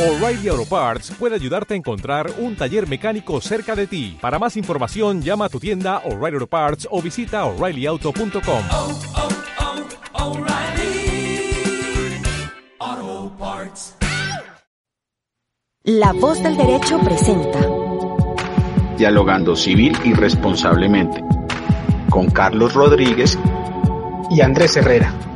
O'Reilly 0.00 0.48
Auto 0.48 0.64
Parts 0.64 1.10
puede 1.10 1.34
ayudarte 1.34 1.74
a 1.74 1.76
encontrar 1.76 2.32
un 2.38 2.56
taller 2.56 2.88
mecánico 2.88 3.38
cerca 3.42 3.76
de 3.76 3.86
ti. 3.86 4.16
Para 4.18 4.38
más 4.38 4.56
información, 4.56 5.20
llama 5.20 5.44
a 5.44 5.48
tu 5.50 5.60
tienda 5.60 5.98
O'Reilly 6.06 6.36
Auto 6.36 6.46
Parts 6.46 6.88
o 6.90 7.02
visita 7.02 7.44
oreillyauto.com. 7.44 8.62
oh, 8.72 8.98
oh, 12.78 13.32
Parts. 13.38 13.94
La 15.84 16.14
voz 16.14 16.42
del 16.42 16.56
derecho 16.56 16.98
presenta 17.00 17.58
Dialogando 18.96 19.54
civil 19.54 19.94
y 20.02 20.14
responsablemente 20.14 21.22
con 22.08 22.30
Carlos 22.30 22.72
Rodríguez 22.72 23.38
y 24.30 24.40
Andrés 24.40 24.78
Herrera. 24.78 25.29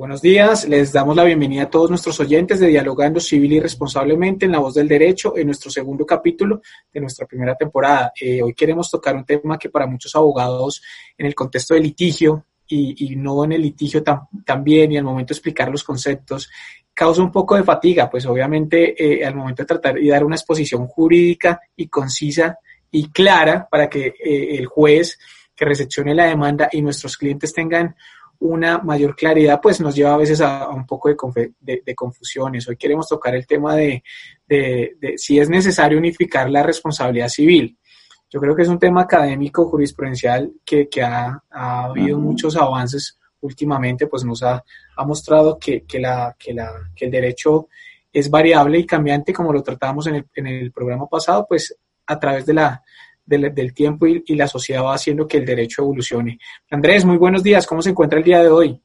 Buenos 0.00 0.22
días, 0.22 0.66
les 0.66 0.94
damos 0.94 1.14
la 1.14 1.24
bienvenida 1.24 1.64
a 1.64 1.70
todos 1.70 1.90
nuestros 1.90 2.18
oyentes 2.20 2.58
de 2.58 2.68
Dialogando 2.68 3.20
Civil 3.20 3.52
y 3.52 3.60
Responsablemente 3.60 4.46
en 4.46 4.52
la 4.52 4.58
voz 4.58 4.72
del 4.72 4.88
derecho 4.88 5.36
en 5.36 5.44
nuestro 5.44 5.70
segundo 5.70 6.06
capítulo 6.06 6.62
de 6.90 7.00
nuestra 7.02 7.26
primera 7.26 7.54
temporada. 7.54 8.10
Eh, 8.18 8.42
hoy 8.42 8.54
queremos 8.54 8.90
tocar 8.90 9.14
un 9.14 9.26
tema 9.26 9.58
que 9.58 9.68
para 9.68 9.86
muchos 9.86 10.16
abogados 10.16 10.82
en 11.18 11.26
el 11.26 11.34
contexto 11.34 11.74
de 11.74 11.80
litigio 11.80 12.46
y, 12.66 13.14
no 13.14 13.44
en 13.44 13.52
el 13.52 13.60
litigio 13.60 14.02
tam, 14.02 14.26
también 14.42 14.90
y 14.90 14.96
al 14.96 15.04
momento 15.04 15.34
de 15.34 15.36
explicar 15.36 15.68
los 15.68 15.84
conceptos 15.84 16.48
causa 16.94 17.20
un 17.20 17.30
poco 17.30 17.56
de 17.56 17.62
fatiga, 17.62 18.08
pues 18.08 18.24
obviamente 18.24 18.94
eh, 18.96 19.22
al 19.26 19.34
momento 19.34 19.64
de 19.64 19.66
tratar 19.66 19.98
y 19.98 20.08
dar 20.08 20.24
una 20.24 20.36
exposición 20.36 20.86
jurídica 20.86 21.60
y 21.76 21.88
concisa 21.88 22.58
y 22.90 23.10
clara 23.10 23.68
para 23.70 23.90
que 23.90 24.14
eh, 24.18 24.56
el 24.56 24.64
juez 24.64 25.18
que 25.54 25.66
recepcione 25.66 26.14
la 26.14 26.24
demanda 26.24 26.70
y 26.72 26.80
nuestros 26.80 27.18
clientes 27.18 27.52
tengan 27.52 27.94
una 28.40 28.78
mayor 28.78 29.14
claridad, 29.14 29.60
pues 29.60 29.80
nos 29.80 29.94
lleva 29.94 30.14
a 30.14 30.18
veces 30.18 30.40
a, 30.40 30.62
a 30.62 30.70
un 30.70 30.86
poco 30.86 31.08
de, 31.08 31.52
de, 31.60 31.82
de, 31.84 31.94
confusiones. 31.94 32.66
Hoy 32.68 32.76
queremos 32.76 33.06
tocar 33.06 33.34
el 33.34 33.46
tema 33.46 33.76
de, 33.76 34.02
de, 34.48 35.14
si 35.16 35.38
es 35.38 35.48
necesario 35.48 35.98
unificar 35.98 36.50
la 36.50 36.62
responsabilidad 36.62 37.28
civil. 37.28 37.78
Yo 38.30 38.40
creo 38.40 38.56
que 38.56 38.62
es 38.62 38.68
un 38.68 38.78
tema 38.78 39.02
académico, 39.02 39.66
jurisprudencial, 39.68 40.52
que, 40.64 40.88
que 40.88 41.02
ha, 41.02 41.42
ha, 41.50 41.84
habido 41.84 42.16
uh 42.16 42.20
-huh. 42.20 42.24
muchos 42.24 42.56
avances 42.56 43.18
últimamente, 43.40 44.06
pues 44.06 44.24
nos 44.24 44.42
ha, 44.42 44.64
ha 44.96 45.04
mostrado 45.04 45.58
que, 45.58 45.82
que, 45.82 45.98
la, 46.00 46.34
que, 46.38 46.54
la, 46.54 46.72
que 46.96 47.06
el 47.06 47.10
derecho 47.10 47.68
es 48.12 48.30
variable 48.30 48.78
y 48.78 48.86
cambiante, 48.86 49.32
como 49.32 49.52
lo 49.52 49.62
tratábamos 49.62 50.06
en 50.06 50.14
el, 50.16 50.26
en 50.34 50.46
el 50.46 50.72
programa 50.72 51.06
pasado, 51.06 51.46
pues 51.46 51.76
a 52.06 52.18
través 52.18 52.46
de 52.46 52.54
la, 52.54 52.82
del, 53.38 53.72
tiempo 53.72 54.06
y, 54.06 54.22
la 54.34 54.48
sociedad 54.48 54.82
va 54.82 54.94
haciendo 54.94 55.26
que 55.26 55.38
el 55.38 55.44
derecho 55.44 55.82
evolucione. 55.82 56.38
Andrés, 56.70 57.04
muy 57.04 57.16
buenos 57.16 57.42
días. 57.42 57.66
¿Cómo 57.66 57.80
se 57.80 57.90
encuentra 57.90 58.18
el 58.18 58.24
día 58.24 58.42
de 58.42 58.48
hoy? 58.48 58.80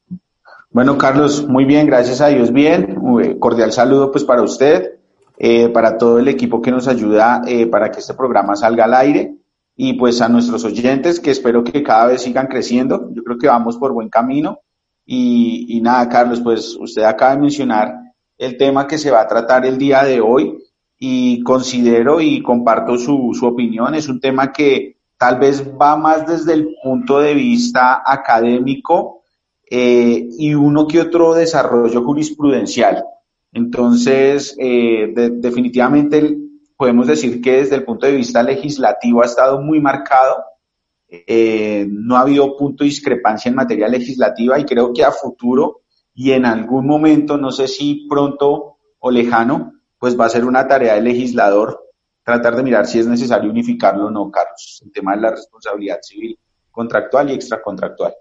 Bueno, 0.69 0.97
Carlos, 0.97 1.47
muy 1.47 1.65
bien, 1.65 1.87
gracias 1.87 2.21
a 2.21 2.27
Dios, 2.27 2.51
bien. 2.51 2.95
Cordial 3.39 3.71
saludo 3.71 4.11
pues 4.11 4.23
para 4.23 4.41
usted, 4.41 4.99
eh, 5.37 5.69
para 5.69 5.97
todo 5.97 6.19
el 6.19 6.27
equipo 6.27 6.61
que 6.61 6.71
nos 6.71 6.87
ayuda 6.87 7.41
eh, 7.47 7.65
para 7.65 7.89
que 7.89 7.99
este 7.99 8.13
programa 8.13 8.55
salga 8.55 8.85
al 8.85 8.93
aire 8.93 9.35
y 9.75 9.93
pues 9.93 10.21
a 10.21 10.29
nuestros 10.29 10.63
oyentes 10.63 11.19
que 11.19 11.31
espero 11.31 11.63
que 11.63 11.81
cada 11.81 12.07
vez 12.07 12.21
sigan 12.21 12.47
creciendo. 12.47 13.09
Yo 13.13 13.23
creo 13.23 13.37
que 13.37 13.47
vamos 13.47 13.77
por 13.77 13.93
buen 13.93 14.09
camino. 14.09 14.59
Y, 15.05 15.77
y 15.77 15.81
nada, 15.81 16.07
Carlos, 16.09 16.41
pues 16.41 16.75
usted 16.79 17.03
acaba 17.03 17.35
de 17.35 17.41
mencionar 17.41 17.93
el 18.37 18.57
tema 18.57 18.87
que 18.87 18.97
se 18.97 19.11
va 19.11 19.21
a 19.21 19.27
tratar 19.27 19.65
el 19.65 19.77
día 19.77 20.03
de 20.03 20.21
hoy 20.21 20.57
y 20.97 21.43
considero 21.43 22.21
y 22.21 22.41
comparto 22.41 22.97
su, 22.97 23.31
su 23.33 23.45
opinión. 23.45 23.95
Es 23.95 24.07
un 24.07 24.19
tema 24.19 24.51
que 24.51 24.97
tal 25.17 25.39
vez 25.39 25.63
va 25.79 25.95
más 25.95 26.27
desde 26.27 26.53
el 26.53 26.75
punto 26.81 27.19
de 27.19 27.33
vista 27.33 28.03
académico 28.05 29.23
eh, 29.69 30.27
y 30.37 30.53
uno 30.53 30.87
que 30.87 31.01
otro 31.01 31.33
desarrollo 31.33 32.03
jurisprudencial. 32.03 33.03
Entonces, 33.51 34.55
eh, 34.59 35.11
de, 35.15 35.29
definitivamente 35.31 36.37
podemos 36.77 37.07
decir 37.07 37.41
que 37.41 37.57
desde 37.57 37.75
el 37.75 37.85
punto 37.85 38.05
de 38.05 38.15
vista 38.15 38.43
legislativo 38.43 39.21
ha 39.21 39.25
estado 39.25 39.61
muy 39.61 39.79
marcado. 39.79 40.43
Eh, 41.07 41.85
no 41.89 42.17
ha 42.17 42.21
habido 42.21 42.57
punto 42.57 42.83
de 42.83 42.89
discrepancia 42.89 43.49
en 43.49 43.55
materia 43.55 43.87
legislativa 43.87 44.59
y 44.59 44.65
creo 44.65 44.91
que 44.91 45.03
a 45.03 45.11
futuro 45.11 45.81
y 46.13 46.31
en 46.31 46.45
algún 46.45 46.87
momento, 46.87 47.37
no 47.37 47.51
sé 47.51 47.67
si 47.67 48.07
pronto 48.09 48.77
o 48.99 49.11
lejano, 49.11 49.73
pues 50.05 50.19
va 50.19 50.27
a 50.27 50.29
ser 50.29 50.45
una 50.45 50.67
tarea 50.67 50.93
del 50.93 51.05
legislador 51.05 51.89
tratar 52.23 52.55
de 52.55 52.61
mirar 52.61 52.85
si 52.85 52.99
es 52.99 53.07
necesario 53.07 53.49
unificarlo 53.49 54.05
o 54.05 54.11
no, 54.11 54.29
Carlos, 54.29 54.83
el 54.85 54.91
tema 54.91 55.15
de 55.15 55.21
la 55.21 55.31
responsabilidad 55.31 55.97
civil 55.99 56.37
contractual 56.69 57.31
y 57.31 57.33
extracontractual. 57.33 58.13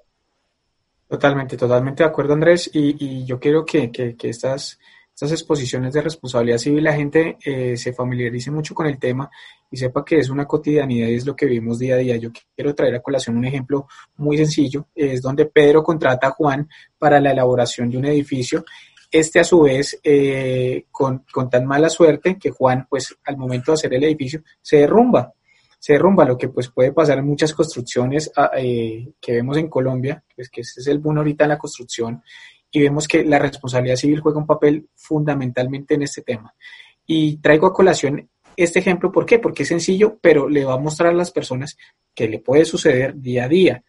Totalmente, 1.07 1.59
totalmente 1.59 2.03
de 2.03 2.09
acuerdo, 2.09 2.33
Andrés, 2.33 2.71
y, 2.73 3.27
yo 3.27 3.39
quiero 3.39 3.67
que, 3.67 3.93
que, 3.93 4.17
que, 4.17 4.31
estas, 4.31 4.79
estas 5.11 5.33
exposiciones 5.33 5.93
de 5.93 6.01
responsabilidad 6.01 6.57
civil 6.57 6.85
la 6.85 6.95
gente 6.95 7.37
eh, 7.45 7.77
se 7.77 7.93
familiarice 7.93 8.51
mucho 8.51 8.75
con 8.75 8.87
el 8.87 8.99
tema 8.99 9.31
y 9.71 9.77
sepa 9.77 10.03
que 10.07 10.21
es 10.21 10.31
una 10.31 10.47
cotidianidad 10.47 11.09
y 11.09 11.17
es 11.17 11.27
lo 11.27 11.37
que 11.37 11.45
vivimos 11.45 11.79
día 11.79 11.97
a 11.97 11.99
día. 11.99 12.17
Yo 12.17 12.31
quiero 12.57 12.75
traer 12.75 12.95
a 12.95 13.03
colación 13.03 13.37
un 13.37 13.45
ejemplo 13.45 13.89
muy 14.17 14.39
sencillo, 14.39 14.87
es 14.95 15.21
donde 15.21 15.45
Pedro 15.45 15.83
contrata 15.83 16.29
a 16.29 16.31
Juan 16.31 16.67
para 16.99 17.21
la 17.21 17.33
elaboración 17.33 17.91
de 17.91 17.99
un 17.99 18.07
edificio 18.07 18.65
este 19.11 19.41
a 19.41 19.45
su 19.45 19.63
vez 19.63 19.99
eh, 20.03 20.87
con, 20.91 21.25
con, 21.33 21.49
tan 21.49 21.67
mala 21.67 21.89
suerte 21.89 22.39
que 22.39 22.51
Juan 22.51 22.87
pues 22.89 23.17
al 23.25 23.37
momento 23.37 23.73
de 23.73 23.75
hacer 23.75 23.95
el 23.95 24.05
edificio 24.05 24.43
se 24.61 24.79
derrumba, 24.79 25.33
se 25.79 25.93
derrumba 25.93 26.25
lo 26.25 26.39
que 26.39 26.49
pues 26.49 26.69
puede 26.71 26.93
pasar 26.93 27.19
en 27.19 27.27
muchas 27.27 27.53
construcciones 27.53 28.33
eh, 28.57 29.13
que 29.21 29.33
vemos 29.33 29.57
en 29.59 29.69
Colombia, 29.69 30.25
pues 30.35 30.49
que 30.49 30.63
ese 30.63 30.81
es 30.81 30.87
el 30.87 30.99
boom 30.99 31.19
ahorita 31.19 31.45
en 31.45 31.51
la 31.51 31.59
construcción 31.59 32.23
y 32.71 32.81
vemos 32.81 33.07
que 33.07 33.25
la 33.25 33.39
responsabilidad 33.39 33.97
civil 33.97 34.21
juega 34.21 34.39
un 34.39 34.47
papel 34.47 34.89
fundamentalmente 34.95 35.95
en 35.95 36.03
este 36.03 36.23
tema. 36.23 36.55
Y 37.07 37.37
traigo 37.37 37.67
a 37.67 37.73
colación 37.73 38.29
este 38.57 38.79
ejemplo, 38.79 39.13
¿por 39.13 39.27
qué? 39.27 39.39
Porque 39.39 39.63
es 39.63 39.69
sencillo, 39.69 40.19
pero 40.21 40.49
le 40.49 40.65
va 40.65 40.75
a 40.75 40.79
mostrar 40.79 41.11
a 41.11 41.17
las 41.17 41.31
personas 41.31 41.77
que 42.15 42.29
le 42.29 42.39
puede 42.39 42.65
suceder 42.65 43.21
día 43.21 43.45
a 43.45 43.49
día. 43.49 43.85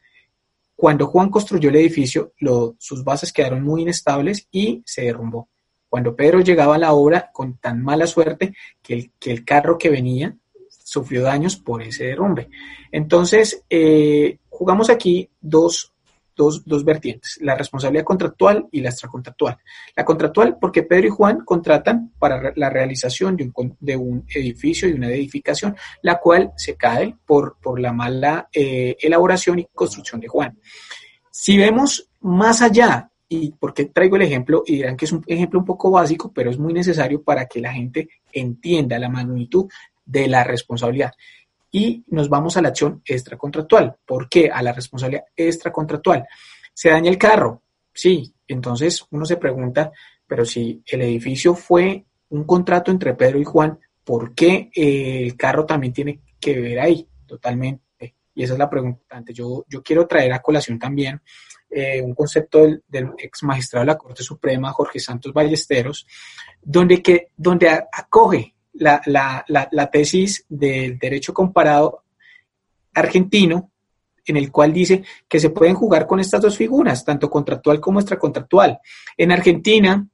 Cuando 0.75 1.07
Juan 1.07 1.29
construyó 1.29 1.69
el 1.69 1.77
edificio, 1.77 2.33
sus 2.77 3.03
bases 3.03 3.31
quedaron 3.31 3.63
muy 3.63 3.83
inestables 3.83 4.47
y 4.51 4.83
se 4.85 5.03
derrumbó. 5.03 5.49
Cuando 5.87 6.15
Pedro 6.15 6.41
llegaba 6.41 6.75
a 6.75 6.79
la 6.79 6.93
obra 6.93 7.31
con 7.31 7.57
tan 7.57 7.81
mala 7.81 8.05
suerte 8.05 8.53
que 8.81 8.93
el, 8.93 9.11
que 9.17 9.31
el 9.31 9.45
carro 9.45 9.77
que 9.77 9.89
venía 9.89 10.35
sufrió 10.69 11.23
daños 11.23 11.55
por 11.55 11.81
ese 11.81 12.05
derrumbe. 12.05 12.49
Entonces, 12.91 13.63
eh, 13.69 14.37
jugamos 14.49 14.89
aquí 14.89 15.29
dos, 15.39 15.93
dos, 16.35 16.63
dos, 16.65 16.83
vertientes, 16.83 17.37
la 17.41 17.55
responsabilidad 17.55 18.03
contractual 18.03 18.67
y 18.71 18.81
la 18.81 18.89
extracontractual. 18.89 19.57
La 19.95 20.05
contractual 20.05 20.57
porque 20.59 20.83
Pedro 20.83 21.07
y 21.07 21.09
Juan 21.09 21.39
contratan 21.45 22.11
para 22.19 22.53
la 22.55 22.69
realización 22.69 23.35
de 23.35 23.51
un, 23.55 23.77
de 23.79 23.95
un 23.95 24.25
edificio 24.33 24.87
y 24.87 24.93
una 24.93 25.09
edificación, 25.09 25.75
la 26.01 26.19
cual 26.19 26.51
se 26.57 26.75
cae 26.75 27.15
por, 27.25 27.57
por 27.61 27.79
la 27.79 27.93
mala 27.93 28.49
eh, 28.53 28.95
elaboración 28.99 29.59
y 29.59 29.67
construcción 29.73 30.21
de 30.21 30.27
Juan. 30.27 30.57
Si 31.31 31.57
vemos 31.57 32.09
más 32.21 32.61
allá, 32.61 33.09
y 33.27 33.51
porque 33.51 33.85
traigo 33.85 34.15
el 34.15 34.21
ejemplo, 34.21 34.63
y 34.65 34.77
dirán 34.77 34.95
que 34.95 35.05
es 35.05 35.11
un 35.11 35.23
ejemplo 35.27 35.59
un 35.59 35.65
poco 35.65 35.91
básico, 35.91 36.31
pero 36.33 36.49
es 36.49 36.59
muy 36.59 36.73
necesario 36.73 37.23
para 37.23 37.45
que 37.45 37.59
la 37.59 37.73
gente 37.73 38.09
entienda 38.31 38.99
la 38.99 39.09
magnitud 39.09 39.67
de 40.05 40.27
la 40.27 40.43
responsabilidad 40.43 41.11
y 41.75 42.05
nos 42.07 42.29
vamos 42.29 42.55
a 42.55 42.61
la 42.61 42.69
acción 42.69 43.01
extracontractual. 43.03 43.97
¿Por 44.05 44.29
qué? 44.29 44.49
A 44.49 44.61
la 44.61 44.71
responsabilidad 44.71 45.25
extracontractual. 45.35 46.25
¿Se 46.73 46.89
daña 46.89 47.09
el 47.11 47.17
carro? 47.17 47.63
Sí. 47.93 48.33
Entonces 48.47 49.05
uno 49.11 49.25
se 49.25 49.35
pregunta, 49.35 49.91
pero 50.25 50.45
si 50.45 50.81
el 50.85 51.01
edificio 51.01 51.53
fue 51.53 52.05
un 52.29 52.45
contrato 52.45 52.91
entre 52.91 53.13
Pedro 53.15 53.41
y 53.41 53.43
Juan, 53.43 53.77
¿por 54.05 54.33
qué 54.33 54.71
eh, 54.73 55.23
el 55.23 55.35
carro 55.35 55.65
también 55.65 55.91
tiene 55.91 56.21
que 56.39 56.57
ver 56.61 56.79
ahí? 56.79 57.05
Totalmente. 57.25 57.83
Y 58.33 58.43
esa 58.43 58.53
es 58.53 58.59
la 58.59 58.69
pregunta. 58.69 59.21
Yo, 59.33 59.65
yo 59.67 59.83
quiero 59.83 60.07
traer 60.07 60.31
a 60.31 60.41
colación 60.41 60.79
también 60.79 61.21
eh, 61.69 62.01
un 62.01 62.15
concepto 62.15 62.61
del, 62.61 62.85
del, 62.87 63.09
ex 63.17 63.43
magistrado 63.43 63.81
de 63.81 63.91
la 63.91 63.97
Corte 63.97 64.23
Suprema, 64.23 64.71
Jorge 64.71 65.01
Santos 65.01 65.33
Ballesteros, 65.33 66.07
donde, 66.61 67.01
que, 67.01 67.31
donde 67.35 67.69
acoge 67.69 68.54
la, 68.75 69.01
la, 69.05 69.45
la, 69.71 69.91
tesis 69.91 70.45
del 70.49 70.97
derecho 70.97 71.33
comparado 71.33 72.03
argentino, 72.93 73.71
en 74.25 74.37
el 74.37 74.51
cual 74.51 74.73
dice 74.73 75.03
que 75.27 75.39
se 75.39 75.49
pueden 75.49 75.75
jugar 75.75 76.07
con 76.07 76.19
estas 76.19 76.41
dos 76.41 76.57
figuras, 76.57 77.05
tanto 77.05 77.29
contractual 77.29 77.79
como 77.79 77.99
extracontractual. 77.99 78.79
En 79.17 79.31
Argentina 79.31 80.07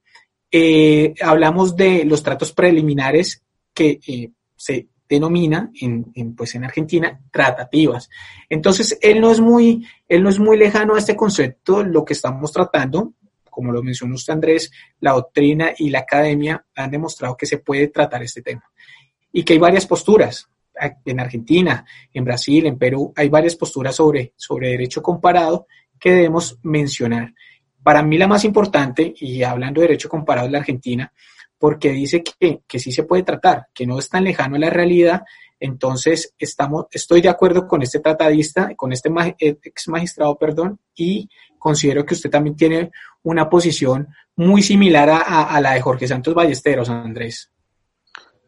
eh, 0.50 1.14
hablamos 1.22 1.76
de 1.76 2.04
los 2.04 2.22
tratos 2.22 2.52
preliminares 2.52 3.42
que 3.72 4.00
eh, 4.06 4.30
se 4.54 4.88
denomina 5.08 5.70
en, 5.80 6.10
en, 6.14 6.34
pues 6.34 6.54
en 6.54 6.64
Argentina 6.64 7.20
tratativas. 7.30 8.08
Entonces, 8.48 8.98
él 9.00 9.20
no 9.20 9.30
es 9.30 9.40
muy, 9.40 9.86
él 10.08 10.22
no 10.22 10.30
es 10.30 10.38
muy 10.38 10.56
lejano 10.56 10.94
a 10.94 10.98
este 10.98 11.16
concepto, 11.16 11.82
lo 11.82 12.04
que 12.04 12.14
estamos 12.14 12.52
tratando, 12.52 13.12
como 13.52 13.70
lo 13.70 13.82
mencionó 13.82 14.14
usted 14.14 14.32
Andrés, 14.32 14.72
la 15.00 15.12
doctrina 15.12 15.72
y 15.76 15.90
la 15.90 16.00
academia 16.00 16.64
han 16.74 16.90
demostrado 16.90 17.36
que 17.36 17.44
se 17.44 17.58
puede 17.58 17.88
tratar 17.88 18.22
este 18.22 18.40
tema. 18.40 18.64
Y 19.30 19.44
que 19.44 19.52
hay 19.52 19.58
varias 19.58 19.86
posturas. 19.86 20.48
En 21.04 21.20
Argentina, 21.20 21.84
en 22.14 22.24
Brasil, 22.24 22.64
en 22.64 22.78
Perú, 22.78 23.12
hay 23.14 23.28
varias 23.28 23.54
posturas 23.56 23.94
sobre, 23.94 24.32
sobre 24.36 24.70
derecho 24.70 25.02
comparado 25.02 25.66
que 26.00 26.12
debemos 26.12 26.58
mencionar. 26.62 27.34
Para 27.82 28.02
mí 28.02 28.16
la 28.16 28.26
más 28.26 28.44
importante, 28.44 29.12
y 29.20 29.42
hablando 29.42 29.82
de 29.82 29.88
derecho 29.88 30.08
comparado 30.08 30.46
en 30.46 30.52
la 30.52 30.58
Argentina, 30.58 31.12
porque 31.58 31.90
dice 31.90 32.24
que, 32.24 32.62
que 32.66 32.78
sí 32.78 32.90
se 32.90 33.04
puede 33.04 33.22
tratar, 33.22 33.66
que 33.74 33.86
no 33.86 33.98
es 33.98 34.08
tan 34.08 34.24
lejano 34.24 34.56
a 34.56 34.60
la 34.60 34.70
realidad, 34.70 35.22
entonces 35.62 36.34
estamos, 36.36 36.86
estoy 36.90 37.20
de 37.20 37.28
acuerdo 37.28 37.68
con 37.68 37.82
este 37.82 38.00
tratadista, 38.00 38.74
con 38.74 38.92
este 38.92 39.10
ex 39.38 39.86
magistrado, 39.86 40.36
perdón, 40.36 40.80
y 40.96 41.28
considero 41.56 42.04
que 42.04 42.14
usted 42.14 42.30
también 42.30 42.56
tiene 42.56 42.90
una 43.22 43.48
posición 43.48 44.08
muy 44.36 44.62
similar 44.62 45.08
a, 45.10 45.60
la 45.60 45.74
de 45.74 45.80
Jorge 45.80 46.08
Santos 46.08 46.34
Ballesteros, 46.34 46.88
Andrés. 46.88 47.50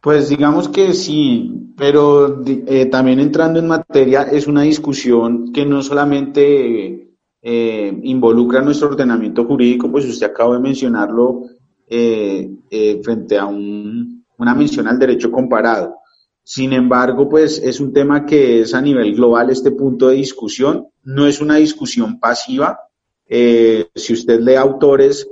Pues 0.01 0.29
digamos 0.29 0.69
que 0.69 0.93
sí, 0.93 1.73
pero 1.77 2.43
eh, 2.47 2.87
también 2.87 3.21
entrando 3.21 3.59
en 3.59 3.67
materia, 3.67 4.23
es 4.23 4.47
una 4.47 4.63
discusión 4.63 5.53
que 5.53 5.65
no 5.65 5.83
solamente 5.83 7.11
eh, 7.43 8.01
involucra 8.03 8.61
nuestro 8.61 8.89
ordenamiento 8.89 9.45
jurídico, 9.45 9.91
pues 9.91 10.05
usted 10.05 10.27
acaba 10.27 10.55
de 10.55 10.61
mencionarlo 10.61 11.45
eh, 11.87 12.51
frente 13.03 13.39
a 13.39 13.47
una 13.47 14.55
mención 14.55 14.89
al 14.89 14.99
derecho 14.99 15.31
comparado. 15.31 15.97
Sin 16.43 16.75
embargo, 16.75 17.27
pues 17.27 17.59
es 17.59 17.81
un 17.81 17.95
tema 17.95 18.27
que 18.27 18.61
es 18.61 18.75
a 18.75 18.83
nivel 18.83 19.15
global 19.15 19.49
este 19.49 19.71
punto 19.71 20.09
de 20.09 20.17
discusión, 20.17 20.89
no 21.03 21.27
es 21.27 21.41
una 21.41 21.57
discusión 21.57 22.21
pasiva. 22.21 22.79
Si 23.27 24.13
usted 24.13 24.41
lee 24.41 24.57
autores, 24.57 25.29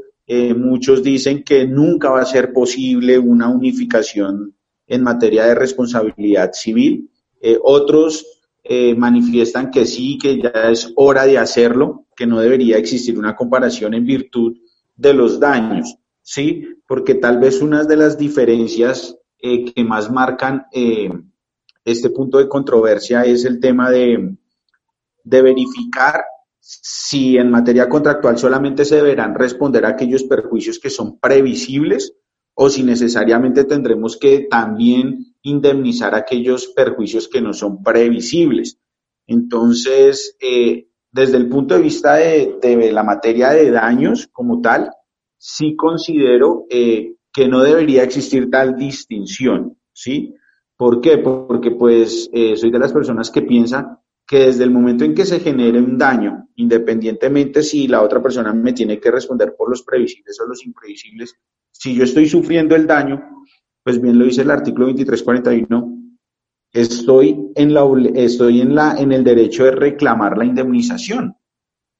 muchos 0.57 1.03
dicen 1.03 1.43
que 1.43 1.67
nunca 1.67 2.11
va 2.11 2.23
a 2.23 2.27
ser 2.27 2.53
posible 2.53 3.19
una 3.19 3.49
unificación 3.49 4.55
en 4.93 5.03
materia 5.03 5.47
de 5.47 5.55
responsabilidad 5.55 6.53
civil. 6.53 7.11
Eh, 7.41 7.59
otros 7.63 8.27
eh, 8.63 8.95
manifiestan 8.95 9.71
que 9.71 9.87
sí, 9.87 10.19
que 10.19 10.41
ya 10.41 10.71
es 10.71 10.93
hora 10.97 11.25
de 11.25 11.39
hacerlo, 11.39 12.07
que 12.15 12.27
no 12.27 12.41
debería 12.41 12.77
existir 12.77 13.19
una 13.19 13.35
comparación 13.35 13.95
en 13.95 14.05
virtud 14.05 14.59
de 14.95 15.15
los 15.15 15.41
daños, 15.41 15.97
¿sí? 16.21 16.69
Porque 16.87 17.15
tal 17.15 17.39
vez 17.39 17.63
una 17.63 17.85
de 17.85 17.97
las 17.97 18.19
diferencias 18.19 19.17
eh, 19.39 19.65
que 19.73 19.83
más 19.83 20.11
marcan 20.11 20.67
este 21.85 22.11
punto 22.11 22.39
de 22.39 22.49
controversia 22.49 23.25
es 23.25 23.45
el 23.45 23.59
tema 23.59 23.91
de, 23.91 24.37
de 25.25 25.43
verificar 25.43 26.23
si 26.65 27.37
en 27.37 27.51
materia 27.51 27.89
contractual 27.89 28.39
solamente 28.39 28.85
se 28.85 28.97
deberán 28.97 29.35
responder 29.35 29.85
aquellos 29.85 30.23
perjuicios 30.23 30.79
que 30.79 30.91
son 30.91 31.19
previsibles 31.19 32.15
o 32.55 32.71
si 32.71 32.85
necesariamente 32.85 33.65
tendremos 33.65 34.17
que 34.17 34.47
también 34.49 35.35
indemnizar 35.43 36.15
aquellos 36.15 36.69
perjuicios 36.69 37.27
que 37.27 37.41
no 37.41 37.53
son 37.53 37.83
previsibles. 37.83 38.79
Entonces, 39.27 40.37
eh, 40.41 40.87
desde 41.11 41.37
el 41.37 41.49
punto 41.49 41.75
de 41.75 41.83
vista 41.83 42.15
de, 42.15 42.93
la 42.93 43.03
materia 43.03 43.51
de 43.51 43.71
daños 43.73 44.29
como 44.31 44.61
tal, 44.61 44.93
sí 45.37 45.75
considero 45.75 46.67
eh, 46.71 47.17
que 47.33 47.49
no 47.49 47.61
debería 47.61 48.05
existir 48.05 48.51
tal 48.51 48.77
distinción, 48.77 49.77
¿sí? 49.93 50.35
¿Por 50.77 51.01
qué? 51.01 51.19
Porque 51.19 51.73
pues 51.73 52.31
eh, 52.33 52.57
soy 52.57 52.71
de 52.71 52.79
las 52.79 52.93
personas 52.93 53.31
que 53.31 53.43
piensan 53.43 53.99
que 54.33 54.47
desde 54.47 54.65
el 54.65 54.71
momento 54.71 55.05
en 55.05 55.15
que 55.15 55.27
se 55.27 55.41
genere 55.41 55.79
un 55.79 55.99
daño, 55.99 56.49
independientemente 56.57 57.63
si 57.63 57.87
la 57.87 58.01
otra 58.01 58.23
persona 58.23 58.55
me 58.55 58.73
tiene 58.73 58.99
que 58.99 59.11
responder 59.11 59.55
por 59.55 59.69
los 59.69 59.83
previsibles 59.83 60.41
o 60.41 60.47
los 60.47 60.65
imprevisibles, 60.65 61.37
si 61.71 61.95
yo 61.95 62.05
estoy 62.05 62.27
sufriendo 62.27 62.75
el 62.75 62.87
daño, 62.87 63.23
pues 63.85 64.01
bien 64.01 64.19
lo 64.19 64.25
dice 64.25 64.41
el 64.41 64.51
artículo 64.51 64.87
2341, 64.87 66.15
estoy 66.73 67.53
en 67.55 67.75
la 67.75 67.85
estoy 68.15 68.63
en 68.63 68.75
la 68.75 68.97
en 68.97 69.13
el 69.13 69.23
derecho 69.23 69.65
de 69.65 69.73
reclamar 69.73 70.39
la 70.39 70.47
indemnización. 70.47 71.37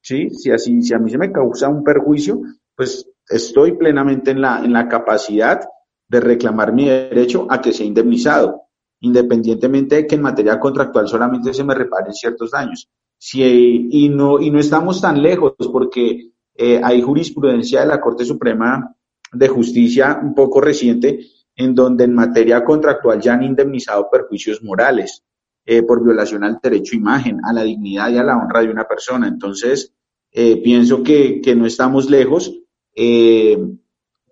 ¿Sí? 0.01 0.31
Si 0.31 0.51
así 0.51 0.81
si 0.81 0.95
a 0.95 0.99
mí 0.99 1.11
se 1.11 1.19
me 1.19 1.31
causa 1.31 1.69
un 1.69 1.85
perjuicio, 1.85 2.41
pues 2.75 3.07
estoy 3.29 3.73
plenamente 3.73 4.31
en 4.31 4.41
la 4.41 4.65
en 4.65 4.73
la 4.73 4.89
capacidad 4.89 5.61
de 6.09 6.21
reclamar 6.21 6.73
mi 6.73 6.89
derecho 6.89 7.47
a 7.51 7.61
que 7.61 7.75
sea 7.75 7.85
indemnizado, 7.85 8.69
independientemente 9.03 9.97
de 9.97 10.07
que 10.07 10.15
en 10.15 10.23
materia 10.23 10.59
contractual 10.59 11.09
solamente 11.09 11.53
se 11.53 11.65
me 11.65 11.75
reparen 11.75 12.15
ciertos 12.15 12.53
daños. 12.53 12.89
Si, 13.19 13.43
y, 13.91 14.09
no, 14.09 14.41
y 14.41 14.51
no 14.51 14.59
estamos 14.59 15.01
tan 15.01 15.23
lejos, 15.23 15.55
porque 15.73 16.33
eh, 16.55 16.81
hay 16.83 17.03
jurisprudencia 17.03 17.81
de 17.81 17.87
la 17.87 18.01
Corte 18.01 18.25
Suprema 18.25 18.97
de 19.33 19.49
Justicia 19.49 20.21
un 20.23 20.35
poco 20.35 20.61
reciente, 20.61 21.27
en 21.57 21.75
donde 21.75 22.05
en 22.05 22.15
materia 22.15 22.65
contractual 22.65 23.21
ya 23.21 23.35
han 23.35 23.43
indemnizado 23.43 24.09
perjuicios 24.11 24.63
morales 24.63 25.25
eh, 25.65 25.83
por 25.83 26.03
violación 26.05 26.45
al 26.45 26.59
derecho 26.63 26.95
a 26.95 26.99
imagen, 26.99 27.41
a 27.45 27.53
la 27.53 27.63
dignidad 27.63 28.11
y 28.11 28.19
a 28.19 28.25
la 28.25 28.37
honra 28.37 28.63
de 28.63 28.71
una 28.71 28.87
persona. 28.87 29.27
Entonces, 29.27 29.93
eh, 30.31 30.63
pienso 30.63 31.03
que, 31.03 31.41
no 31.57 31.67
estamos 31.67 32.09
lejos. 32.09 32.53
Eh, 32.95 33.59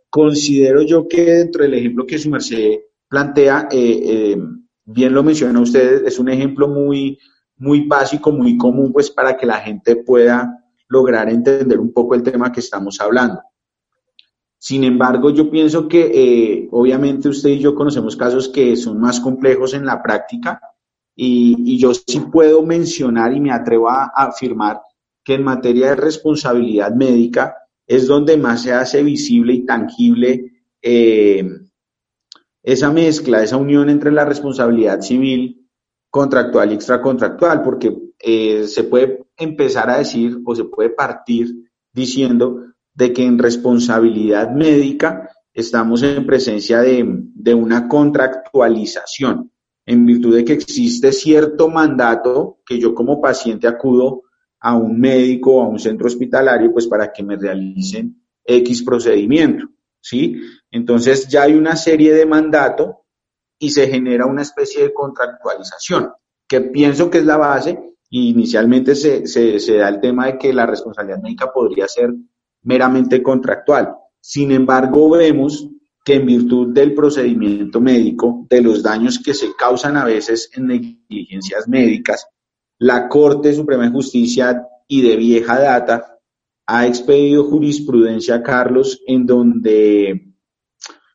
considero 0.09 0.83
yo 0.83 1.09
que 1.09 1.25
dentro 1.25 1.63
del 1.63 1.75
ejemplo 1.75 2.07
que 2.07 2.19
su 2.19 2.31
merced 2.31 2.81
plantea, 3.09 3.69
bien 4.93 5.15
lo 5.15 5.23
menciona 5.23 5.61
usted, 5.61 6.07
es 6.07 6.19
un 6.19 6.29
ejemplo 6.29 6.69
muy, 6.69 7.19
muy 7.57 7.87
básico, 7.87 8.33
muy 8.33 8.57
común, 8.57 8.93
pues 8.93 9.11
para 9.11 9.37
que 9.37 9.47
la 9.47 9.59
gente 9.59 9.97
pueda 9.97 10.65
lograr 10.89 11.29
entender 11.29 11.79
un 11.79 11.93
poco 11.93 12.15
el 12.15 12.23
tema 12.23 12.51
que 12.51 12.61
estamos 12.61 13.01
hablando. 13.01 13.41
Sin 14.59 14.85
embargo, 14.85 15.31
yo 15.31 15.51
pienso 15.51 15.89
que 15.89 16.11
eh, 16.13 16.69
obviamente 16.71 17.29
usted 17.29 17.51
y 17.51 17.61
yo 17.61 17.75
conocemos 17.75 18.17
casos 18.17 18.49
que 18.49 18.77
son 18.77 19.01
más 19.01 19.21
complejos 19.21 19.73
en 19.73 19.87
la 19.87 20.03
práctica 20.03 20.61
y, 21.17 21.79
yo 21.79 21.95
sí 21.95 22.21
puedo 22.33 22.63
mencionar 22.63 23.33
y 23.33 23.41
me 23.41 23.53
atrevo 23.53 23.89
a, 23.89 24.11
afirmar 24.15 24.81
que 25.25 25.35
en 25.35 25.45
materia 25.45 25.91
de 25.91 25.97
responsabilidad 25.97 26.95
médica 26.95 27.57
es 27.87 28.07
donde 28.07 28.37
más 28.37 28.63
se 28.63 28.73
hace 28.73 29.03
visible 29.03 29.55
y 29.55 29.65
tangible 29.65 30.65
eh, 30.83 31.43
esa 32.63 32.91
mezcla, 32.91 33.43
esa 33.43 33.57
unión 33.57 33.89
entre 33.89 34.13
la 34.13 34.25
responsabilidad 34.25 35.01
civil, 35.01 35.69
contractual 36.11 36.71
y 36.71 36.75
extracontractual, 36.75 37.63
porque 37.63 37.97
eh, 38.19 38.67
se 38.67 38.85
puede 38.85 39.27
empezar 39.37 39.89
a 39.89 39.99
decir 39.99 40.39
o 40.45 40.55
se 40.55 40.65
puede 40.65 40.91
partir 40.91 41.71
diciendo 41.93 42.65
de 42.93 43.13
que 43.13 43.25
en 43.25 43.39
responsabilidad 43.39 44.51
médica 44.51 45.31
estamos 45.55 46.03
en 46.03 46.27
presencia 46.27 46.81
de, 46.81 47.55
una 47.55 47.89
contractualización, 47.89 49.51
en 49.87 50.07
virtud 50.07 50.37
de 50.37 50.45
que 50.45 50.53
existe 50.53 51.13
cierto 51.13 51.69
mandato 51.69 52.59
que 52.67 52.79
yo 52.79 52.95
como 52.95 53.21
paciente 53.21 53.67
acudo 53.67 54.23
a 54.61 54.77
un 54.77 55.01
médico 55.01 55.57
o 55.57 55.63
a 55.63 55.69
un 55.69 55.79
centro 55.79 56.07
hospitalario, 56.07 56.73
pues 56.73 56.87
para 56.87 57.11
que 57.13 57.23
me 57.23 57.37
realicen 57.37 58.23
X 58.45 58.83
procedimiento, 58.83 59.69
¿sí? 60.01 60.41
Entonces 60.71 61.29
ya 61.29 61.43
hay 61.43 61.55
una 61.55 61.77
serie 61.77 62.13
de 62.13 62.27
mandato 62.27 63.05
y 63.59 63.71
se 63.71 63.89
genera 63.89 64.27
una 64.27 64.43
especie 64.43 64.83
de 64.83 64.95
contractualización, 64.95 66.13
que 66.49 66.61
pienso 66.61 67.11
que 67.11 67.19
es 67.19 67.25
la 67.25 67.37
base. 67.37 67.79
Inicialmente 68.11 68.95
se, 68.95 69.27
se 69.27 69.77
da 69.77 69.89
el 69.89 70.01
tema 70.01 70.27
de 70.27 70.39
que 70.39 70.53
la 70.53 70.67
responsabilidad 70.67 71.21
médica 71.23 71.53
podría 71.53 71.87
ser 71.87 72.11
meramente 72.63 73.23
contractual. 73.23 73.95
Sin 74.21 74.51
embargo, 74.53 75.11
vemos 75.11 75.69
que 76.05 76.15
en 76.15 76.27
virtud 76.27 76.73
del 76.73 76.95
procedimiento 76.95 77.81
médico, 77.81 78.47
de 78.49 78.63
los 78.63 78.83
daños 78.83 79.19
que 79.19 79.35
se 79.35 79.55
causan 79.57 79.97
a 79.97 80.05
veces 80.05 80.51
en 80.55 80.67
negligencias 80.67 81.69
médicas, 81.69 82.27
la 82.79 83.09
Corte 83.09 83.53
Suprema 83.53 83.85
de 83.85 83.91
Justicia 83.91 84.67
y 84.89 85.03
de 85.03 85.17
vieja 85.17 85.61
data 85.61 86.19
ha 86.67 86.87
expedido 86.87 87.45
jurisprudencia, 87.45 88.43
Carlos, 88.43 89.03
en 89.07 89.27
donde, 89.27 90.30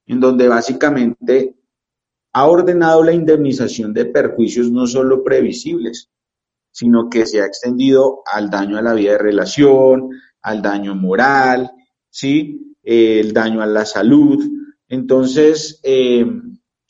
en 0.05 0.19
donde 0.19 0.47
básicamente 0.47 1.55
ha 2.33 2.45
ordenado 2.47 3.03
la 3.03 3.13
indemnización 3.13 3.93
de 3.93 4.05
perjuicios 4.05 4.71
no 4.71 4.87
solo 4.87 5.23
previsibles, 5.23 6.09
sino 6.71 7.09
que 7.09 7.25
se 7.25 7.41
ha 7.41 7.45
extendido 7.45 8.21
al 8.31 8.49
daño 8.49 8.77
a 8.77 8.81
la 8.81 8.93
vida 8.93 9.13
de 9.13 9.17
relación, 9.17 10.09
al 10.41 10.61
daño 10.61 10.95
moral, 10.95 11.71
¿sí? 12.09 12.75
el 12.83 13.33
daño 13.33 13.61
a 13.61 13.65
la 13.65 13.85
salud. 13.85 14.43
Entonces, 14.87 15.79
eh, 15.83 16.25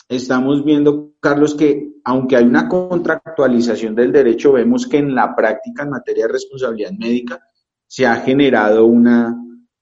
estamos 0.09 0.65
viendo, 0.65 1.13
Carlos, 1.19 1.55
que 1.55 1.95
aunque 2.03 2.35
hay 2.35 2.45
una 2.45 2.69
contractualización 2.69 3.95
del 3.95 4.11
derecho, 4.11 4.53
vemos 4.53 4.87
que 4.87 4.97
en 4.97 5.15
la 5.15 5.35
práctica 5.35 5.83
en 5.83 5.89
materia 5.89 6.27
de 6.27 6.33
responsabilidad 6.33 6.91
médica 6.91 7.41
se 7.87 8.05
ha 8.05 8.17
generado 8.17 8.85
una, 8.85 9.35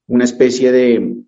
una 0.07 0.23
especie 0.23 0.71
de, 0.71 1.25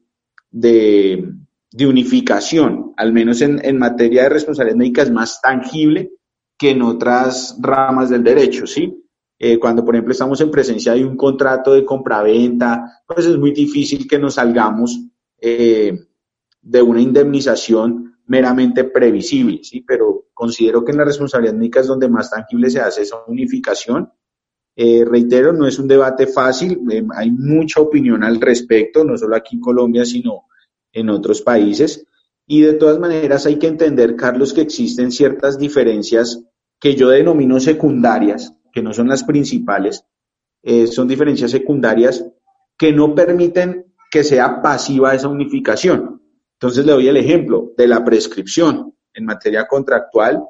unificación, 1.83 2.93
al 2.95 3.11
menos 3.11 3.41
en, 3.41 3.59
en 3.65 3.77
materia 3.77 4.23
de 4.23 4.29
responsabilidad 4.29 4.77
médica 4.77 5.01
es 5.01 5.11
más 5.11 5.41
tangible 5.41 6.11
que 6.57 6.69
en 6.69 6.81
otras 6.81 7.57
ramas 7.59 8.09
del 8.09 8.23
derecho, 8.23 8.65
¿sí? 8.65 9.03
Eh, 9.37 9.57
cuando, 9.59 9.83
por 9.83 9.95
ejemplo, 9.95 10.13
estamos 10.13 10.39
en 10.39 10.49
presencia 10.49 10.93
de 10.93 11.03
un 11.03 11.17
contrato 11.17 11.73
de 11.73 11.83
compraventa, 11.83 13.01
pues 13.05 13.25
es 13.25 13.37
muy 13.37 13.51
difícil 13.51 14.07
que 14.07 14.17
nos 14.17 14.35
salgamos 14.35 14.97
eh, 15.41 15.91
de 16.61 16.81
una 16.81 17.01
indemnización 17.01 18.19
meramente 18.27 18.85
previsible, 18.85 19.59
¿sí? 19.63 19.81
Pero 19.81 20.27
considero 20.33 20.83
que 20.83 20.91
en 20.91 20.99
la 20.99 21.05
responsabilidad 21.05 21.55
médica 21.55 21.81
es 21.81 21.87
donde 21.87 22.07
más 22.07 22.29
tangible 22.29 22.69
se 22.69 22.79
hace 22.79 23.01
esa 23.01 23.17
unificación 23.27 24.09
Eh, 24.77 25.05
reitero, 25.05 25.53
no 25.53 25.65
es 25.65 25.79
un 25.79 25.87
debate 25.87 26.27
fácil, 26.27 26.81
hay 27.15 27.31
mucha 27.31 27.79
opinión 27.79 28.25
al 28.25 28.41
respecto, 28.41 29.05
no 29.05 29.15
solo 29.15 29.37
aquí 29.37 29.55
en 29.55 29.61
Colombia, 29.61 30.03
sino 30.03 30.47
en 30.95 31.09
otros 31.09 31.43
países. 31.43 32.07
Y 32.47 32.61
de 32.61 32.73
todas 32.73 32.97
maneras 32.97 33.45
hay 33.45 33.59
que 33.59 33.67
entender, 33.67 34.15
Carlos, 34.15 34.53
que 34.53 34.61
existen 34.61 35.11
ciertas 35.11 35.59
diferencias 35.59 36.41
que 36.79 36.95
yo 36.95 37.09
denomino 37.09 37.59
secundarias, 37.59 38.53
que 38.71 38.81
no 38.81 38.93
son 38.93 39.07
las 39.07 39.23
principales, 39.23 40.03
eh, 40.63 40.87
son 40.87 41.07
diferencias 41.07 41.51
secundarias 41.51 42.25
que 42.77 42.91
no 42.91 43.13
permiten 43.13 43.93
que 44.09 44.23
sea 44.23 44.61
pasiva 44.61 45.13
esa 45.13 45.27
unificación. 45.27 46.21
Entonces 46.53 46.85
le 46.85 46.93
doy 46.93 47.07
el 47.07 47.17
ejemplo 47.17 47.73
de 47.77 47.87
la 47.87 48.03
prescripción. 48.03 48.93
En 49.13 49.25
materia 49.25 49.67
contractual 49.67 50.41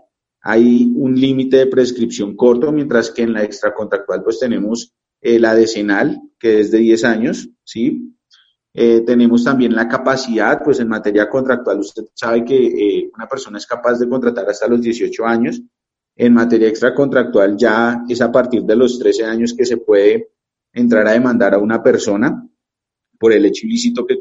hay 0.42 0.92
un 0.96 1.20
límite 1.20 1.58
de 1.58 1.68
prescripción 1.68 2.36
corto, 2.36 2.72
mientras 2.72 3.10
que 3.10 3.24
en 3.24 3.34
la 3.34 3.44
extracontractual 3.44 4.24
pues 4.24 4.40
tenemos 4.40 4.94
eh, 5.22 5.40
la 5.40 5.56
decenal, 5.56 6.22
que 6.38 6.60
es 6.60 6.72
de 6.72 6.80
10 6.80 7.04
años, 7.06 7.50
¿sí? 7.64 8.16
Eh, 8.77 9.03
tenemos 9.05 9.41
también 9.41 9.74
la 9.74 9.88
capacidad, 9.88 10.62
pues 10.62 10.82
en 10.82 10.89
materia 10.89 11.29
contractual 11.29 11.79
usted 11.79 12.03
sabe 12.13 12.44
que 12.44 12.58
eh, 12.58 13.10
una 13.15 13.25
persona 13.25 13.58
es 13.58 13.65
capaz 13.65 13.98
de 14.00 14.10
contratar 14.10 14.50
hasta 14.50 14.67
los 14.67 14.82
18 14.82 15.25
años. 15.25 15.62
En 16.17 16.34
materia 16.34 16.67
extracontractual 16.67 17.55
ya 17.55 18.03
es 18.10 18.20
a 18.20 18.29
partir 18.29 18.63
de 18.63 18.75
los 18.75 19.00
13 19.00 19.24
años 19.24 19.53
que 19.53 19.65
se 19.65 19.77
puede 19.77 20.32
entrar 20.74 21.08
a 21.08 21.13
demandar 21.13 21.53
a 21.53 21.58
una 21.58 21.82
persona 21.82 22.46
por 23.17 23.32
el 23.32 23.46
hecho 23.46 23.65
ilícito 23.65 24.05
que, 24.05 24.20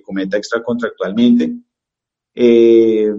cometa 0.00 0.36
extracontractualmente. 0.36 1.56
Eh, 2.32 3.12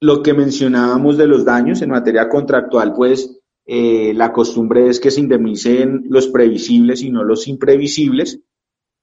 lo 0.00 0.22
que 0.22 0.32
mencionábamos 0.32 1.18
de 1.18 1.26
los 1.26 1.44
daños 1.44 1.82
en 1.82 1.90
materia 1.90 2.26
contractual, 2.26 2.94
pues 2.94 3.38
la 3.66 4.32
costumbre 4.32 4.88
es 4.88 4.98
que 4.98 5.10
se 5.10 5.20
indemnicen 5.20 6.06
los 6.08 6.28
previsibles 6.28 7.02
y 7.02 7.10
no 7.10 7.22
los 7.22 7.46
imprevisibles. 7.48 8.40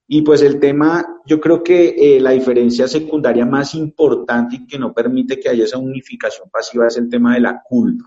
Y 0.08 0.22
pues 0.22 0.42
el 0.44 0.60
tema, 0.60 1.22
yo 1.26 1.40
creo 1.40 1.64
que 1.64 1.96
eh, 1.98 2.20
la 2.20 2.32
diferencia 2.32 2.88
secundaria 2.88 3.46
más 3.46 3.74
importante 3.74 4.58
y 4.58 4.68
que 4.68 4.78
no 4.78 4.94
permite 4.94 5.40
que 5.40 5.50
haya 5.50 5.64
esa 5.64 5.80
unificación 5.80 6.50
pasiva 6.50 6.88
es 6.88 6.98
el 6.98 7.10
tema 7.10 7.34
de 7.34 7.42
la 7.42 7.64
culpa, 7.64 8.06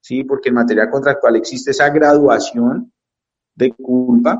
¿sí? 0.00 0.24
Porque 0.24 0.50
en 0.50 0.56
materia 0.56 0.90
contractual 0.90 1.36
existe 1.36 1.70
esa 1.70 1.88
graduación 1.88 2.92
de 3.54 3.72
culpa 3.72 4.38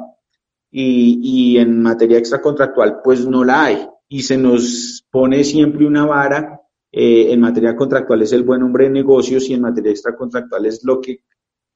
y, 0.70 1.20
y 1.22 1.58
en 1.58 1.80
materia 1.80 2.18
extracontractual 2.18 3.00
pues 3.02 3.26
no 3.26 3.44
la 3.44 3.64
hay 3.64 3.88
y 4.12 4.22
se 4.22 4.36
nos 4.36 5.06
pone 5.10 5.42
siempre 5.44 5.86
una 5.86 6.04
vara. 6.04 6.60
Eh, 6.92 7.32
en 7.32 7.40
materia 7.40 7.76
contractual 7.76 8.20
es 8.22 8.32
el 8.32 8.42
buen 8.42 8.64
hombre 8.64 8.84
de 8.84 8.90
negocios 8.90 9.48
y 9.48 9.54
en 9.54 9.60
materia 9.60 9.92
extracontractual 9.92 10.66
es 10.66 10.82
lo 10.82 11.00
que, 11.00 11.22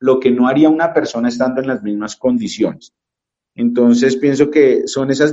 lo 0.00 0.18
que 0.18 0.32
no 0.32 0.48
haría 0.48 0.68
una 0.68 0.92
persona 0.92 1.28
estando 1.28 1.60
en 1.60 1.68
las 1.68 1.82
mismas 1.84 2.16
condiciones. 2.16 2.92
Entonces 3.54 4.16
pienso 4.16 4.50
que 4.50 4.86
son 4.86 5.10
esas 5.10 5.32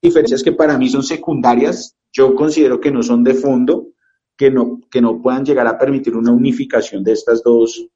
diferencias 0.00 0.42
que 0.42 0.52
para 0.52 0.78
mí 0.78 0.88
son 0.88 1.02
secundarias, 1.02 1.96
yo 2.12 2.34
considero 2.34 2.80
que 2.80 2.90
no 2.90 3.02
son 3.02 3.22
de 3.22 3.34
fondo, 3.34 3.88
que 4.36 4.50
no, 4.50 4.80
que 4.90 5.00
no 5.00 5.20
puedan 5.20 5.44
llegar 5.44 5.66
a 5.66 5.78
permitir 5.78 6.16
una 6.16 6.32
unificación 6.32 7.04
de 7.04 7.12
estas 7.12 7.42
dos, 7.42 7.86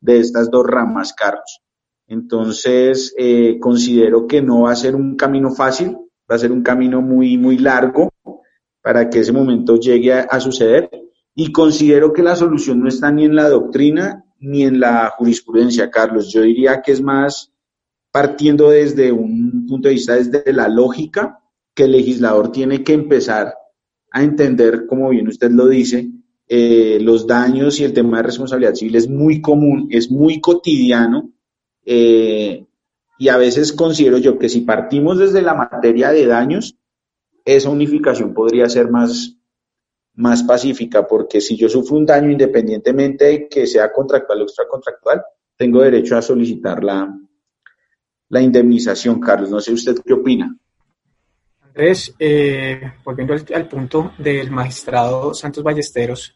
de 0.00 0.20
estas 0.20 0.50
dos 0.50 0.66
ramas, 0.66 1.12
Carlos. 1.12 1.60
Entonces, 2.06 3.14
eh, 3.18 3.58
considero 3.60 4.26
que 4.26 4.40
no 4.40 4.62
va 4.62 4.72
a 4.72 4.76
ser 4.76 4.96
un 4.96 5.16
camino 5.16 5.50
fácil, 5.50 5.96
va 6.30 6.36
a 6.36 6.38
ser 6.38 6.52
un 6.52 6.62
camino 6.62 7.02
muy, 7.02 7.36
muy 7.36 7.58
largo 7.58 8.10
para 8.82 9.10
que 9.10 9.20
ese 9.20 9.32
momento 9.32 9.76
llegue 9.76 10.12
a, 10.12 10.20
a 10.20 10.40
suceder. 10.40 10.90
Y 11.34 11.52
considero 11.52 12.12
que 12.12 12.22
la 12.22 12.34
solución 12.34 12.80
no 12.80 12.88
está 12.88 13.12
ni 13.12 13.24
en 13.24 13.36
la 13.36 13.48
doctrina 13.48 14.24
ni 14.40 14.64
en 14.64 14.80
la 14.80 15.12
jurisprudencia, 15.16 15.90
Carlos. 15.90 16.32
Yo 16.32 16.42
diría 16.42 16.80
que 16.80 16.92
es 16.92 17.02
más 17.02 17.52
partiendo 18.10 18.70
desde 18.70 19.12
un 19.12 19.66
punto 19.66 19.88
de 19.88 19.94
vista 19.94 20.14
desde 20.14 20.52
la 20.52 20.68
lógica, 20.68 21.40
que 21.74 21.84
el 21.84 21.92
legislador 21.92 22.50
tiene 22.50 22.82
que 22.82 22.92
empezar 22.92 23.54
a 24.10 24.22
entender, 24.22 24.86
como 24.86 25.10
bien 25.10 25.28
usted 25.28 25.50
lo 25.50 25.68
dice, 25.68 26.10
eh, 26.48 26.98
los 27.00 27.26
daños 27.26 27.78
y 27.78 27.84
el 27.84 27.92
tema 27.92 28.16
de 28.16 28.24
responsabilidad 28.24 28.74
civil 28.74 28.96
es 28.96 29.08
muy 29.08 29.40
común, 29.40 29.86
es 29.90 30.10
muy 30.10 30.40
cotidiano, 30.40 31.32
eh, 31.84 32.66
y 33.18 33.28
a 33.28 33.36
veces 33.36 33.72
considero 33.72 34.18
yo 34.18 34.38
que 34.38 34.48
si 34.48 34.62
partimos 34.62 35.18
desde 35.18 35.42
la 35.42 35.54
materia 35.54 36.10
de 36.10 36.26
daños, 36.26 36.76
esa 37.44 37.70
unificación 37.70 38.34
podría 38.34 38.68
ser 38.68 38.90
más, 38.90 39.36
más 40.14 40.42
pacífica, 40.42 41.06
porque 41.06 41.40
si 41.40 41.56
yo 41.56 41.68
sufro 41.68 41.96
un 41.96 42.06
daño 42.06 42.30
independientemente 42.30 43.24
de 43.26 43.48
que 43.48 43.66
sea 43.66 43.92
contractual 43.92 44.40
o 44.40 44.44
extracontractual, 44.44 45.22
tengo 45.56 45.82
derecho 45.82 46.16
a 46.16 46.22
solicitar 46.22 46.82
la, 46.82 47.14
la 48.30 48.40
indemnización, 48.40 49.20
Carlos. 49.20 49.50
No 49.50 49.60
sé 49.60 49.72
usted 49.72 49.96
qué 50.04 50.14
opina. 50.14 50.56
Andrés, 51.62 52.14
eh, 52.18 52.92
volviendo 53.04 53.34
al, 53.34 53.68
punto 53.68 54.12
del 54.18 54.50
magistrado 54.50 55.34
Santos 55.34 55.62
Ballesteros, 55.62 56.34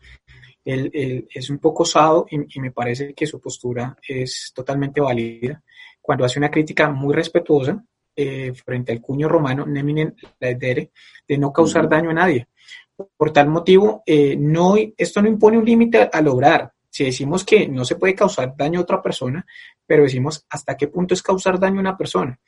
él, 0.64 1.26
es 1.32 1.50
un 1.50 1.58
poco 1.58 1.82
osado 1.82 2.26
y, 2.30 2.60
me 2.60 2.70
parece 2.70 3.14
que 3.14 3.26
su 3.26 3.40
postura 3.40 3.96
es 4.06 4.52
totalmente 4.54 5.00
válida 5.00 5.62
cuando 6.00 6.24
hace 6.24 6.38
una 6.38 6.50
crítica 6.50 6.88
muy 6.90 7.14
respetuosa 7.14 7.82
eh, 8.16 8.52
frente 8.54 8.92
al 8.92 9.00
cuño 9.00 9.28
romano, 9.28 9.66
neminen 9.66 10.14
laedere, 10.38 10.92
de 11.26 11.38
no 11.38 11.52
causar 11.52 11.88
daño 11.88 12.10
a 12.10 12.14
nadie. 12.14 12.46
Por 13.16 13.32
tal 13.32 13.48
motivo, 13.48 14.02
eh, 14.06 14.36
no, 14.38 14.76
esto 14.96 15.20
no 15.20 15.28
impone 15.28 15.58
un 15.58 15.64
límite 15.64 16.08
a 16.12 16.20
lograr, 16.20 16.72
si 16.94 17.02
decimos 17.02 17.42
que 17.42 17.66
no 17.66 17.84
se 17.84 17.96
puede 17.96 18.14
causar 18.14 18.54
daño 18.56 18.78
a 18.78 18.82
otra 18.84 19.02
persona, 19.02 19.44
pero 19.84 20.04
decimos 20.04 20.46
hasta 20.48 20.76
qué 20.76 20.86
punto 20.86 21.12
es 21.12 21.24
causar 21.24 21.58
daño 21.58 21.78
a 21.78 21.80
una 21.80 21.96
persona. 21.98 22.38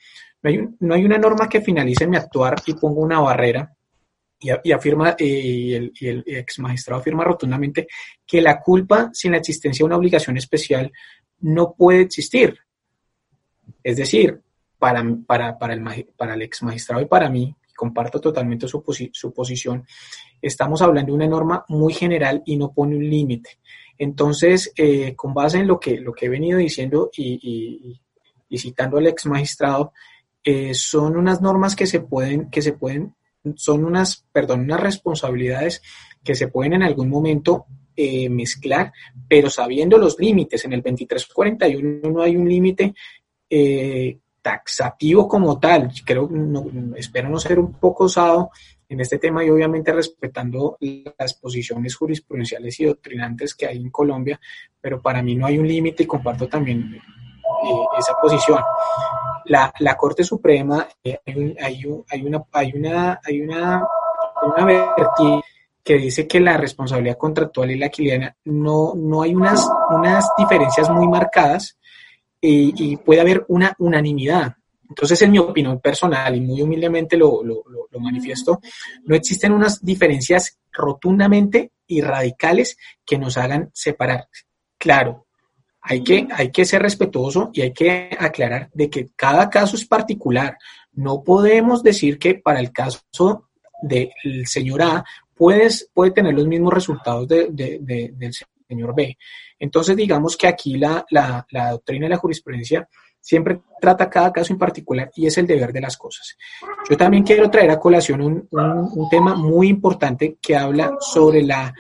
No 0.41 0.49
hay, 0.49 0.69
no 0.79 0.95
hay 0.95 1.05
una 1.05 1.19
norma 1.19 1.49
que 1.49 1.61
finalice 1.61 2.07
mi 2.07 2.17
actuar 2.17 2.55
y 2.65 2.75
ponga 2.75 3.01
una 3.01 3.19
barrera 3.19 3.75
y, 4.39 4.71
afirma, 4.71 5.17
y, 5.19 5.75
el, 5.75 5.93
y 5.97 6.37
ex 6.37 6.61
magistrado 6.61 7.01
afirma 7.01 7.25
rotundamente 7.25 7.89
que 8.25 8.41
la 8.41 8.61
culpa 8.61 9.11
sin 9.13 9.33
la 9.33 9.39
existencia 9.39 9.83
de 9.83 9.87
una 9.89 9.97
obligación 9.97 10.37
especial 10.37 10.93
no 11.41 11.75
puede 11.75 12.03
existir. 12.03 12.57
Es 13.83 13.97
decir, 13.97 14.41
para, 14.79 15.05
para, 15.27 15.59
para, 15.59 15.75
el, 15.75 16.07
para 16.17 16.35
el 16.35 16.43
ex 16.43 16.63
magistrado 16.63 17.03
y 17.03 17.07
para 17.07 17.29
mí, 17.29 17.53
comparto 17.75 18.21
totalmente 18.21 18.69
su, 18.69 18.85
su 19.13 19.35
posición, 19.35 19.85
estamos 20.41 20.81
hablando 20.83 21.11
de 21.11 21.17
una 21.17 21.27
norma 21.27 21.65
muy 21.67 21.93
general 21.93 22.45
y 22.47 22.57
no 22.57 22.73
pone 22.73 22.95
un 22.95 23.11
límite. 23.11 23.59
Entonces, 23.99 24.73
eh, 24.77 25.15
con 25.15 25.35
base 25.35 25.59
en 25.59 25.67
lo 25.67 25.81
que, 25.81 25.99
lo 25.99 26.13
que 26.13 26.27
he 26.27 26.29
venido 26.29 26.59
diciendo 26.59 27.11
y, 27.17 28.01
citando 28.57 28.99
al 28.99 29.07
ex 29.07 29.27
magistrado, 29.27 29.93
eh, 30.43 30.75
son 30.75 31.17
unas 31.17 31.41
normas 31.41 31.75
que 31.75 31.87
se 31.87 32.01
pueden, 32.01 32.51
que 32.51 32.63
se 32.63 32.73
pueden, 32.73 33.15
son 33.57 33.85
unas, 33.85 34.25
perdón, 34.33 34.61
unas 34.61 34.81
responsabilidades 34.81 35.83
que 36.23 36.35
se 36.35 36.49
pueden 36.49 36.75
en 36.75 36.83
algún 36.83 37.09
momento 37.09 37.67
eh, 37.97 38.29
mezclar, 38.29 38.93
pero 39.29 39.51
sabiendo 39.51 39.99
los 39.99 40.19
límites. 40.19 40.65
En 40.65 40.73
el 40.73 40.83
2341 40.83 42.11
no 42.11 42.23
hay 42.23 42.37
un 42.37 42.49
límite 42.49 42.95
taxativo 44.47 45.27
como 45.27 45.59
tal. 45.59 45.91
Creo, 46.05 46.31
espero 46.95 47.29
no 47.29 47.41
ser 47.41 47.59
un 47.59 47.73
poco 47.73 48.05
osado 48.05 48.51
en 48.89 49.01
este 49.01 49.19
tema 49.19 49.45
y 49.45 49.51
obviamente 49.51 49.93
respetando 49.93 50.79
las 51.19 51.35
posiciones 51.35 51.97
jurisprudenciales 51.97 52.79
y 52.79 52.85
doctrinantes 52.85 53.57
que 53.57 53.67
hay 53.67 53.79
en 53.79 53.91
Colombia, 53.91 54.39
pero 54.81 55.03
para 55.03 55.21
mí 55.21 55.35
no 55.35 55.47
hay 55.47 55.59
un 55.59 55.67
límite 55.67 56.05
y 56.05 56.07
comparto 56.07 56.47
también 56.47 56.95
eh, 56.95 57.85
esa 57.99 58.15
posición. 58.23 58.61
La, 59.47 59.73
la 59.81 59.97
Corte 59.97 60.23
Suprema, 60.23 60.87
eh, 61.03 61.19
hay, 61.27 61.57
hay, 62.09 62.23
una, 62.23 62.45
hay 62.53 62.73
una, 62.73 63.21
hay 63.25 63.41
una, 63.41 63.83
una 64.43 64.65
vertiente 64.65 65.45
que 65.83 65.99
dice 65.99 66.29
que 66.29 66.39
la 66.39 66.57
responsabilidad 66.57 67.19
contractual 67.19 67.73
y 67.73 67.79
la 67.79 67.89
quiliana 67.89 68.37
no, 68.45 68.93
no 68.95 69.23
hay 69.23 69.35
unas, 69.35 69.69
unas 69.91 70.29
diferencias 70.39 70.89
muy 70.89 71.09
marcadas 71.09 71.77
y, 72.41 72.93
y 72.93 72.97
puede 72.97 73.21
haber 73.21 73.45
una 73.49 73.75
unanimidad. 73.79 74.57
Entonces, 74.89 75.21
en 75.23 75.33
mi 75.33 75.39
opinión 75.39 75.81
personal, 75.81 76.35
y 76.37 76.41
muy 76.41 76.63
humildemente 76.63 77.17
lo, 77.17 77.43
lo, 77.43 77.65
lo, 77.69 78.01
manifiesto, 78.01 78.61
no 79.05 79.17
existen 79.17 79.53
unas 79.53 79.83
diferencias 79.85 80.59
rotundamente 80.71 81.73
y 81.87 82.03
radicales 82.03 82.77
que 83.05 83.19
nos 83.19 83.37
hagan 83.39 83.71
separar. 83.73 84.29
Claro, 84.79 85.27
hay 85.81 86.05
que, 86.05 86.29
hay 86.31 86.51
que 86.51 86.65
ser 86.65 86.83
respetuoso 86.83 87.51
y 87.53 87.63
hay 87.63 87.73
que 87.73 88.11
aclarar 88.19 88.71
de 88.75 88.91
que 88.91 89.09
cada 89.17 89.49
caso 89.49 89.77
es 89.77 89.87
particular. 89.87 90.59
No 90.93 91.23
podemos 91.23 91.83
decir 91.83 92.19
que 92.19 92.35
para 92.35 92.61
el 92.61 92.71
caso 92.71 93.49
del 93.83 94.11
señor 94.47 94.83
A 94.83 95.05
puedes, 95.35 95.91
puede 95.95 96.11
tener 96.11 96.35
los 96.35 96.47
mismos 96.47 96.75
resultados 96.75 97.27
de, 97.27 97.49
de, 97.51 98.13
del 98.15 98.33
señor 98.69 98.95
B. 98.95 99.17
Entonces, 99.59 99.97
digamos 99.97 100.37
que 100.37 100.47
aquí 100.47 100.77
la, 100.77 101.05
la, 101.11 101.47
la 101.51 101.71
doctrina 101.73 102.07
y 102.07 102.11
la 102.11 102.17
jurisprudencia 102.17 102.89
siempre 103.27 103.61
trata 103.81 104.09
cada 104.09 104.33
caso 104.33 104.53
en 104.53 104.59
particular 104.59 105.11
y 105.17 105.27
es 105.27 105.37
el 105.37 105.49
deber 105.49 105.73
de 105.73 105.81
las 105.81 105.97
cosas. 105.97 106.37
Yo 106.89 106.97
también 106.97 107.25
quiero 107.25 107.51
traer 107.51 107.71
a 107.71 107.81
colación 107.81 108.21
un, 108.21 108.49
un, 108.53 109.09
tema 109.11 109.35
muy 109.35 109.69
importante 109.69 110.39
que 110.41 110.57
habla 110.57 110.97
sobre 111.01 111.43
la 111.43 111.75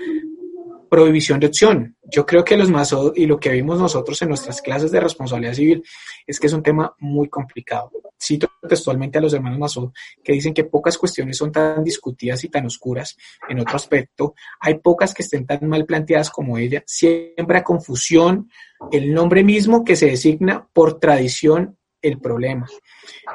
prohibición 0.96 1.38
de 1.38 1.48
opción. 1.48 1.94
Yo 2.04 2.24
creo 2.24 2.42
que 2.42 2.56
los 2.56 2.70
Masó 2.70 3.12
y 3.14 3.26
lo 3.26 3.38
que 3.38 3.50
vimos 3.50 3.78
nosotros 3.78 4.22
en 4.22 4.30
nuestras 4.30 4.62
clases 4.62 4.90
de 4.90 4.98
responsabilidad 4.98 5.52
civil 5.52 5.84
es 6.26 6.40
que 6.40 6.46
es 6.46 6.54
un 6.54 6.62
tema 6.62 6.94
muy 7.00 7.28
complicado. 7.28 7.90
Cito 8.18 8.48
textualmente 8.66 9.18
a 9.18 9.20
los 9.20 9.34
hermanos 9.34 9.58
Masó 9.58 9.92
que 10.24 10.32
dicen 10.32 10.54
que 10.54 10.64
pocas 10.64 10.96
cuestiones 10.96 11.36
son 11.36 11.52
tan 11.52 11.84
discutidas 11.84 12.42
y 12.44 12.48
tan 12.48 12.64
oscuras. 12.64 13.14
En 13.46 13.60
otro 13.60 13.76
aspecto, 13.76 14.34
hay 14.58 14.78
pocas 14.78 15.12
que 15.12 15.22
estén 15.22 15.44
tan 15.44 15.68
mal 15.68 15.84
planteadas 15.84 16.30
como 16.30 16.56
ella. 16.56 16.82
Siempre 16.86 17.58
a 17.58 17.62
confusión 17.62 18.48
el 18.90 19.12
nombre 19.12 19.44
mismo 19.44 19.84
que 19.84 19.96
se 19.96 20.06
designa 20.06 20.66
por 20.72 20.98
tradición 20.98 21.76
el 22.00 22.18
problema. 22.20 22.66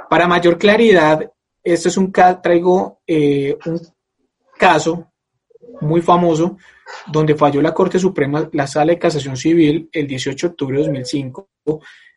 Para 0.10 0.28
mayor 0.28 0.58
claridad, 0.58 1.32
esto 1.64 1.90
es 1.90 1.98
un 1.98 2.12
traigo 2.12 3.02
eh, 3.06 3.56
un 3.68 3.80
caso 4.58 5.11
muy 5.80 6.02
famoso 6.02 6.58
donde 7.08 7.36
falló 7.36 7.62
la 7.62 7.74
Corte 7.74 8.00
Suprema, 8.00 8.50
la 8.52 8.68
Sala 8.68 8.94
de 8.94 9.00
Casación 9.00 9.38
Civil, 9.38 9.90
el 9.92 10.08
18 10.08 10.48
de 10.48 10.52
octubre 10.52 10.78
de 10.78 10.84
2005, 10.84 11.50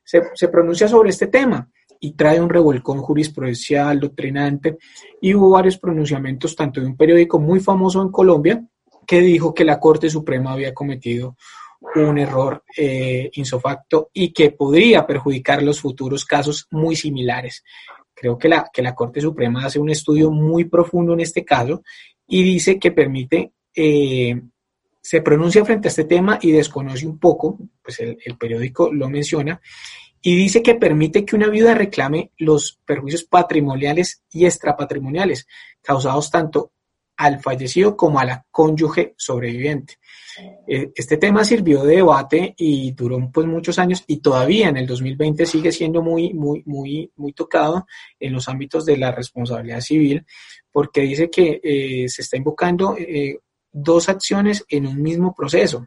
se, 0.03 0.23
se 0.35 0.49
pronuncia 0.49 0.89
sobre 0.89 1.11
este 1.11 1.29
tema 1.29 1.69
y 2.01 2.13
trae 2.13 2.41
un 2.41 2.51
revolcón 2.51 2.99
jurisprudencial, 2.99 4.01
doctrinante, 4.01 4.79
y 5.21 5.35
hubo 5.35 5.51
varios 5.51 5.79
pronunciamientos, 5.79 6.55
tanto 6.55 6.81
de 6.81 6.87
un 6.87 6.97
periódico 6.97 7.39
muy 7.39 7.61
famoso 7.61 8.03
en 8.03 8.11
Colombia, 8.11 8.63
que 9.07 9.21
dijo 9.21 9.55
que 9.55 9.65
la 9.65 9.79
Corte 9.79 10.11
Suprema 10.11 10.53
había 10.53 10.75
cometido 10.75 11.37
un 11.97 12.19
error 12.19 12.65
eh, 12.77 13.31
insofacto 13.35 14.11
y 14.13 14.33
que 14.33 14.51
podría 14.51 15.07
perjudicar 15.07 15.63
los 15.63 15.81
futuros 15.81 16.25
casos 16.25 16.67
muy 16.71 16.97
similares. 16.97 17.63
Creo 18.15 18.39
que 18.39 18.49
la, 18.49 18.71
que 18.73 18.83
la 18.83 18.95
Corte 18.95 19.21
Suprema 19.21 19.65
hace 19.65 19.79
un 19.79 19.91
estudio 19.91 20.31
muy 20.31 20.65
profundo 20.65 21.13
en 21.13 21.21
este 21.21 21.45
caso 21.45 21.83
y 22.27 22.43
dice 22.43 22.79
que 22.79 22.93
permite 22.93 23.53
eh, 23.75 24.41
se 25.05 25.21
pronuncia 25.21 25.65
frente 25.67 25.89
a 25.89 25.91
este 25.91 26.05
tema 26.05 26.39
y 26.41 26.51
desconoce 26.51 27.07
un 27.07 27.19
poco, 27.19 27.59
pues 27.83 28.01
el, 28.01 28.39
periódico 28.39 28.91
lo 28.91 29.11
menciona, 29.11 29.61
y 30.23 30.35
dice 30.35 30.63
que 30.63 30.77
permite 30.77 31.27
que 31.27 31.37
una 31.37 31.49
viuda 31.49 31.75
reclame 31.75 32.33
los 32.39 32.81
perjuicios 32.87 33.25
patrimoniales 33.25 34.23
y 34.31 34.47
extrapatrimoniales 34.47 35.47
causados 35.83 36.31
tanto 36.31 36.73
al 37.17 37.41
fallecido 37.41 37.97
como 37.97 38.19
a 38.19 38.25
la 38.25 38.47
cónyuge 38.51 39.15
sobreviviente. 39.17 39.99
Eh, 40.67 40.91
este 40.95 41.17
tema 41.17 41.45
sirvió 41.45 41.85
de 41.85 41.97
debate 41.97 42.55
y 42.57 42.93
duró 42.93 43.31
pues 43.33 43.47
muchos 43.47 43.79
años 43.79 44.03
y 44.07 44.19
todavía 44.19 44.69
en 44.69 44.77
el 44.77 44.87
2020 44.87 45.47
sigue 45.47 45.71
siendo 45.71 46.03
muy, 46.03 46.35
muy, 46.35 46.63
muy, 46.67 47.13
muy 47.17 47.33
tocado 47.33 47.87
en 48.19 48.33
los 48.33 48.49
ámbitos 48.49 48.85
de 48.85 48.97
la 48.97 49.13
responsabilidad 49.13 49.81
civil 49.81 50.27
porque 50.73 51.03
dice 51.03 51.31
que 51.31 51.61
eh, 51.63 52.09
se 52.09 52.23
está 52.23 52.37
invocando 52.37 52.97
eh, 52.99 53.39
dos 53.71 54.09
acciones 54.09 54.65
en 54.69 54.87
un 54.87 55.01
mismo 55.01 55.35
proceso. 55.35 55.87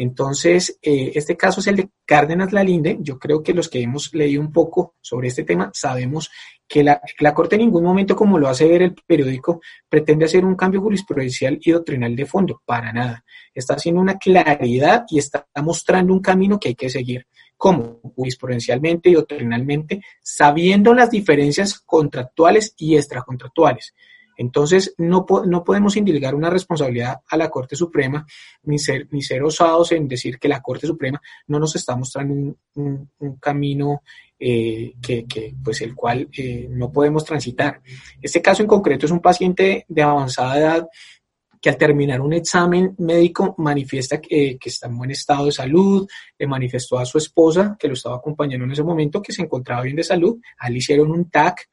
Entonces, 0.00 0.78
eh, 0.80 1.12
este 1.14 1.36
caso 1.36 1.60
es 1.60 1.66
el 1.66 1.76
de 1.76 1.90
Cárdenas 2.06 2.54
Lalinde. 2.54 2.96
Yo 3.02 3.18
creo 3.18 3.42
que 3.42 3.52
los 3.52 3.68
que 3.68 3.82
hemos 3.82 4.14
leído 4.14 4.40
un 4.40 4.50
poco 4.50 4.94
sobre 4.98 5.28
este 5.28 5.44
tema 5.44 5.70
sabemos 5.74 6.30
que 6.66 6.82
la, 6.82 7.02
la, 7.18 7.34
Corte 7.34 7.56
en 7.56 7.62
ningún 7.62 7.84
momento, 7.84 8.16
como 8.16 8.38
lo 8.38 8.48
hace 8.48 8.66
ver 8.66 8.80
el 8.80 8.94
periódico, 8.94 9.60
pretende 9.90 10.24
hacer 10.24 10.46
un 10.46 10.54
cambio 10.54 10.80
jurisprudencial 10.80 11.58
y 11.60 11.72
doctrinal 11.72 12.16
de 12.16 12.24
fondo. 12.24 12.62
Para 12.64 12.94
nada. 12.94 13.22
Está 13.52 13.74
haciendo 13.74 14.00
una 14.00 14.16
claridad 14.16 15.04
y 15.06 15.18
está 15.18 15.46
mostrando 15.62 16.14
un 16.14 16.20
camino 16.20 16.58
que 16.58 16.68
hay 16.68 16.74
que 16.74 16.88
seguir. 16.88 17.26
¿Cómo? 17.58 18.00
Jurisprudencialmente 18.16 19.10
y 19.10 19.12
doctrinalmente, 19.12 20.00
sabiendo 20.22 20.94
las 20.94 21.10
diferencias 21.10 21.78
contractuales 21.78 22.72
y 22.78 22.96
extracontractuales. 22.96 23.92
Entonces, 24.40 24.94
no, 24.96 25.26
no 25.44 25.62
podemos 25.62 25.98
indilgar 25.98 26.34
una 26.34 26.48
responsabilidad 26.48 27.20
a 27.28 27.36
la 27.36 27.50
Corte 27.50 27.76
Suprema 27.76 28.24
ni 28.62 28.78
ser, 28.78 29.06
ni 29.10 29.20
ser 29.20 29.42
osados 29.42 29.92
en 29.92 30.08
decir 30.08 30.38
que 30.38 30.48
la 30.48 30.62
Corte 30.62 30.86
Suprema 30.86 31.20
no 31.48 31.58
nos 31.58 31.76
está 31.76 31.94
mostrando 31.94 32.56
un, 32.76 33.10
camino 33.38 34.00
eh, 34.38 34.94
que, 35.02 35.26
pues 35.62 35.82
el 35.82 35.94
cual 35.94 36.26
eh, 36.34 36.66
no 36.70 36.90
podemos 36.90 37.22
transitar. 37.22 37.82
Este 38.22 38.40
caso 38.40 38.62
en 38.62 38.68
concreto 38.68 39.04
es 39.04 39.12
un 39.12 39.20
paciente 39.20 39.84
de 39.86 40.02
avanzada 40.02 40.58
edad 40.58 40.88
que 41.60 41.68
al 41.68 41.76
terminar 41.76 42.22
un 42.22 42.32
examen 42.32 42.94
médico 42.96 43.54
manifiesta 43.58 44.22
que, 44.22 44.56
que, 44.58 44.70
está 44.70 44.86
en 44.86 44.96
buen 44.96 45.10
estado 45.10 45.44
de 45.44 45.52
salud, 45.52 46.08
le 46.38 46.46
manifestó 46.46 46.98
a 46.98 47.04
su 47.04 47.18
esposa, 47.18 47.76
que 47.78 47.88
lo 47.88 47.92
estaba 47.92 48.16
acompañando 48.16 48.64
en 48.64 48.72
ese 48.72 48.82
momento, 48.82 49.20
que 49.20 49.34
se 49.34 49.42
encontraba 49.42 49.82
bien 49.82 49.96
de 49.96 50.02
salud, 50.02 50.40
al 50.56 50.74
hicieron 50.74 51.10
un 51.10 51.28
TAC, 51.28 51.68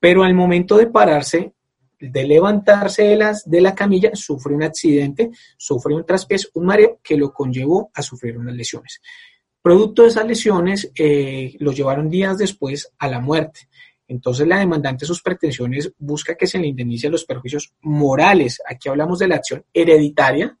pero 0.00 0.24
al 0.24 0.34
momento 0.34 0.76
de 0.76 0.88
pararse 0.88 1.52
de 2.00 2.24
levantarse 2.24 3.04
de, 3.04 3.16
las, 3.16 3.48
de 3.48 3.60
la 3.60 3.74
camilla, 3.74 4.10
sufre 4.14 4.54
un 4.54 4.62
accidente, 4.62 5.30
sufre 5.56 5.94
un 5.94 6.04
traspiés, 6.04 6.50
un 6.54 6.66
mareo 6.66 7.00
que 7.02 7.16
lo 7.16 7.32
conllevó 7.32 7.90
a 7.94 8.02
sufrir 8.02 8.38
unas 8.38 8.54
lesiones. 8.54 9.00
Producto 9.60 10.02
de 10.02 10.08
esas 10.08 10.26
lesiones, 10.26 10.90
eh, 10.94 11.56
lo 11.58 11.72
llevaron 11.72 12.08
días 12.08 12.38
después 12.38 12.92
a 12.98 13.08
la 13.08 13.20
muerte. 13.20 13.68
Entonces 14.06 14.46
la 14.46 14.58
demandante 14.58 15.04
sus 15.04 15.20
pretensiones 15.20 15.92
busca 15.98 16.34
que 16.34 16.46
se 16.46 16.58
le 16.58 16.68
indemnice 16.68 17.10
los 17.10 17.24
perjuicios 17.24 17.74
morales. 17.82 18.62
Aquí 18.66 18.88
hablamos 18.88 19.18
de 19.18 19.28
la 19.28 19.36
acción 19.36 19.64
hereditaria, 19.72 20.56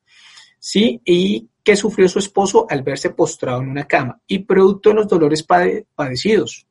¿sí? 0.58 1.00
Y 1.04 1.48
que 1.64 1.76
sufrió 1.76 2.08
su 2.08 2.18
esposo 2.18 2.66
al 2.68 2.82
verse 2.82 3.10
postrado 3.10 3.62
en 3.62 3.68
una 3.68 3.84
cama 3.84 4.20
y 4.26 4.40
producto 4.40 4.90
de 4.90 4.96
los 4.96 5.08
dolores 5.08 5.42
padecidos. 5.42 6.66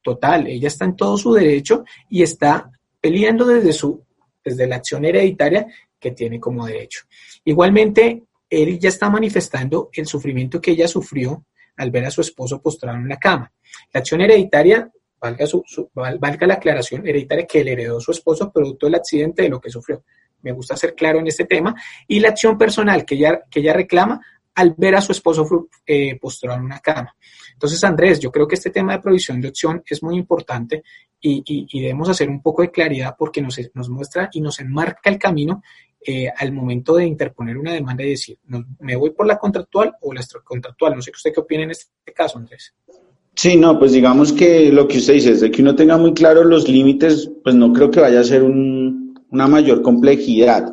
Total, 0.00 0.46
ella 0.46 0.68
está 0.68 0.84
en 0.86 0.96
todo 0.96 1.16
su 1.18 1.32
derecho 1.32 1.84
y 2.08 2.22
está 2.22 2.70
peleando 3.00 3.44
desde 3.46 3.72
su 3.72 4.02
desde 4.44 4.66
la 4.66 4.76
acción 4.76 5.04
hereditaria 5.04 5.66
que 5.98 6.12
tiene 6.12 6.40
como 6.40 6.66
derecho. 6.66 7.04
Igualmente, 7.44 8.24
él 8.50 8.78
ya 8.78 8.88
está 8.88 9.08
manifestando 9.08 9.90
el 9.92 10.06
sufrimiento 10.06 10.60
que 10.60 10.72
ella 10.72 10.88
sufrió 10.88 11.46
al 11.76 11.90
ver 11.90 12.04
a 12.04 12.10
su 12.10 12.20
esposo 12.20 12.60
postrado 12.60 12.98
en 12.98 13.08
la 13.08 13.18
cama. 13.18 13.52
La 13.92 14.00
acción 14.00 14.20
hereditaria, 14.20 14.90
valga 15.20 16.46
la 16.46 16.54
aclaración, 16.54 17.06
hereditaria 17.06 17.46
que 17.46 17.64
le 17.64 17.72
heredó 17.72 18.00
su 18.00 18.10
esposo 18.10 18.52
producto 18.52 18.86
del 18.86 18.96
accidente 18.96 19.42
de 19.42 19.48
lo 19.48 19.60
que 19.60 19.70
sufrió. 19.70 20.04
Me 20.42 20.52
gusta 20.52 20.76
ser 20.76 20.94
claro 20.94 21.20
en 21.20 21.28
este 21.28 21.44
tema. 21.44 21.74
Y 22.08 22.20
la 22.20 22.30
acción 22.30 22.58
personal 22.58 23.04
que 23.04 23.14
ella, 23.14 23.42
que 23.50 23.60
ella 23.60 23.72
reclama 23.72 24.20
al 24.54 24.74
ver 24.76 24.94
a 24.94 25.00
su 25.00 25.12
esposo 25.12 25.68
eh, 25.86 26.18
postrado 26.20 26.58
en 26.58 26.64
una 26.64 26.80
cama. 26.80 27.14
Entonces, 27.52 27.82
Andrés, 27.84 28.20
yo 28.20 28.30
creo 28.30 28.46
que 28.46 28.56
este 28.56 28.70
tema 28.70 28.92
de 28.92 29.00
provisión 29.00 29.40
de 29.40 29.48
opción 29.48 29.82
es 29.86 30.02
muy 30.02 30.16
importante 30.16 30.82
y, 31.20 31.80
debemos 31.80 32.08
hacer 32.08 32.28
un 32.28 32.42
poco 32.42 32.62
de 32.62 32.70
claridad 32.70 33.14
porque 33.16 33.40
nos, 33.40 33.58
nos 33.74 33.88
muestra 33.88 34.28
y 34.32 34.40
nos 34.40 34.58
enmarca 34.60 35.08
el 35.08 35.18
camino 35.18 35.62
eh, 36.04 36.28
al 36.36 36.52
momento 36.52 36.96
de 36.96 37.06
interponer 37.06 37.56
una 37.56 37.72
demanda 37.72 38.02
y 38.02 38.10
decir, 38.10 38.38
¿me 38.80 38.96
voy 38.96 39.10
por 39.10 39.26
la 39.26 39.38
contractual 39.38 39.94
o 40.00 40.12
la 40.12 40.20
extracontractual? 40.20 40.96
No 40.96 41.02
sé 41.02 41.12
usted 41.14 41.32
qué 41.32 41.40
opina 41.40 41.62
en 41.62 41.70
este 41.70 42.12
caso, 42.12 42.38
Andrés. 42.38 42.74
Sí, 43.34 43.56
no, 43.56 43.78
pues 43.78 43.92
digamos 43.92 44.32
que 44.32 44.70
lo 44.72 44.86
que 44.88 44.98
usted 44.98 45.14
dice 45.14 45.30
es 45.30 45.40
de 45.40 45.50
que 45.50 45.62
uno 45.62 45.74
tenga 45.74 45.96
muy 45.96 46.12
claro 46.12 46.44
los 46.44 46.68
límites, 46.68 47.30
pues 47.42 47.54
no 47.54 47.72
creo 47.72 47.90
que 47.90 48.00
vaya 48.00 48.20
a 48.20 48.24
ser 48.24 48.42
una 48.42 49.46
mayor 49.48 49.80
complejidad. 49.82 50.72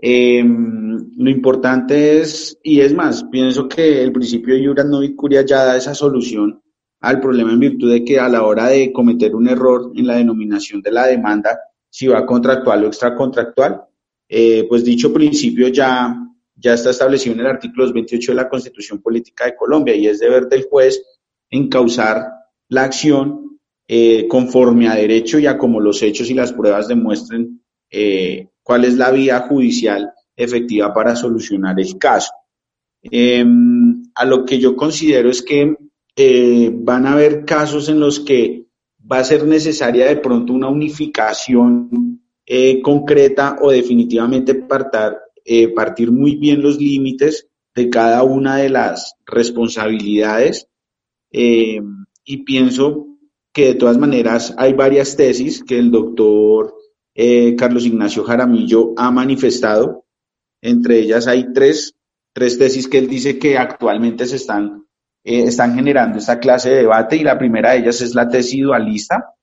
Em, 0.00 0.93
lo 1.16 1.30
importante 1.30 2.20
es, 2.20 2.58
y 2.62 2.80
es 2.80 2.92
más, 2.92 3.24
pienso 3.24 3.68
que 3.68 4.02
el 4.02 4.12
principio 4.12 4.54
de 4.54 4.60
Iura 4.60 4.84
no 4.84 5.00
Curia 5.16 5.42
ya 5.44 5.64
da 5.64 5.76
esa 5.76 5.94
solución 5.94 6.62
al 7.00 7.20
problema 7.20 7.52
en 7.52 7.58
virtud 7.58 7.92
de 7.92 8.04
que 8.04 8.18
a 8.18 8.28
la 8.28 8.44
hora 8.44 8.68
de 8.68 8.92
cometer 8.92 9.34
un 9.34 9.48
error 9.48 9.92
en 9.94 10.06
la 10.06 10.16
denominación 10.16 10.80
de 10.80 10.90
la 10.90 11.06
demanda, 11.06 11.58
si 11.90 12.06
va 12.06 12.24
contractual 12.24 12.84
o 12.84 12.86
extracontractual, 12.86 13.82
eh, 14.28 14.64
pues 14.68 14.84
dicho 14.84 15.12
principio 15.12 15.68
ya, 15.68 16.16
ya 16.56 16.74
está 16.74 16.90
establecido 16.90 17.34
en 17.34 17.40
el 17.40 17.46
artículo 17.46 17.92
28 17.92 18.32
de 18.32 18.36
la 18.36 18.48
Constitución 18.48 19.02
Política 19.02 19.44
de 19.44 19.54
Colombia 19.54 19.94
y 19.94 20.06
es 20.06 20.18
deber 20.18 20.48
del 20.48 20.64
juez 20.64 21.02
encauzar 21.50 22.26
la 22.68 22.84
acción 22.84 23.60
eh, 23.86 24.26
conforme 24.28 24.88
a 24.88 24.94
derecho 24.94 25.38
y 25.38 25.46
a 25.46 25.58
como 25.58 25.78
los 25.78 26.02
hechos 26.02 26.30
y 26.30 26.34
las 26.34 26.52
pruebas 26.52 26.88
demuestren 26.88 27.62
eh, 27.90 28.48
cuál 28.62 28.84
es 28.86 28.94
la 28.96 29.10
vía 29.10 29.40
judicial 29.40 30.10
efectiva 30.36 30.92
para 30.92 31.16
solucionar 31.16 31.78
el 31.78 31.98
caso. 31.98 32.32
Em, 33.02 34.02
a 34.14 34.24
lo 34.24 34.44
que 34.44 34.58
yo 34.58 34.74
considero 34.74 35.28
es 35.28 35.42
que 35.42 35.76
eh, 36.16 36.70
van 36.72 37.06
a 37.06 37.12
haber 37.12 37.44
casos 37.44 37.88
en 37.88 37.98
los 38.00 38.20
que 38.20 38.66
va 39.10 39.18
a 39.18 39.24
ser 39.24 39.44
necesaria 39.46 40.06
de 40.06 40.16
pronto 40.16 40.52
una 40.52 40.68
unificación 40.68 42.22
eh, 42.46 42.80
concreta 42.80 43.58
o 43.60 43.70
definitivamente 43.70 44.54
partar, 44.54 45.18
eh, 45.44 45.68
partir 45.68 46.12
muy 46.12 46.36
bien 46.36 46.62
los 46.62 46.78
límites 46.78 47.48
de 47.74 47.90
cada 47.90 48.22
una 48.22 48.56
de 48.56 48.70
las 48.70 49.14
responsabilidades. 49.26 50.68
y 52.26 52.36
pienso 52.44 53.06
que 53.52 53.66
de 53.66 53.74
todas 53.74 53.98
maneras 53.98 54.54
hay 54.56 54.72
varias 54.72 55.16
tesis 55.16 55.64
que 55.64 55.78
el 55.78 55.90
doctor 55.90 56.74
Carlos 57.58 57.84
Ignacio 57.84 58.22
Jaramillo 58.22 58.94
ha 58.96 59.10
manifestado. 59.10 60.03
Entre 60.64 60.98
ellas 60.98 61.26
hay 61.26 61.52
tres, 61.52 61.94
tres 62.32 62.58
tesis 62.58 62.88
que 62.88 62.96
él 62.96 63.06
dice 63.06 63.38
que 63.38 63.58
actualmente 63.58 64.24
se 64.24 64.36
están 64.36 64.86
eh, 65.22 65.44
están 65.44 65.74
generando 65.74 66.18
esta 66.18 66.38
clase 66.38 66.70
de 66.70 66.76
debate 66.76 67.16
y 67.16 67.22
la 67.22 67.38
primera 67.38 67.72
de 67.72 67.78
ellas 67.78 68.00
es 68.00 68.14
la 68.14 68.28
tesis 68.28 68.62
dualista, 68.62 69.34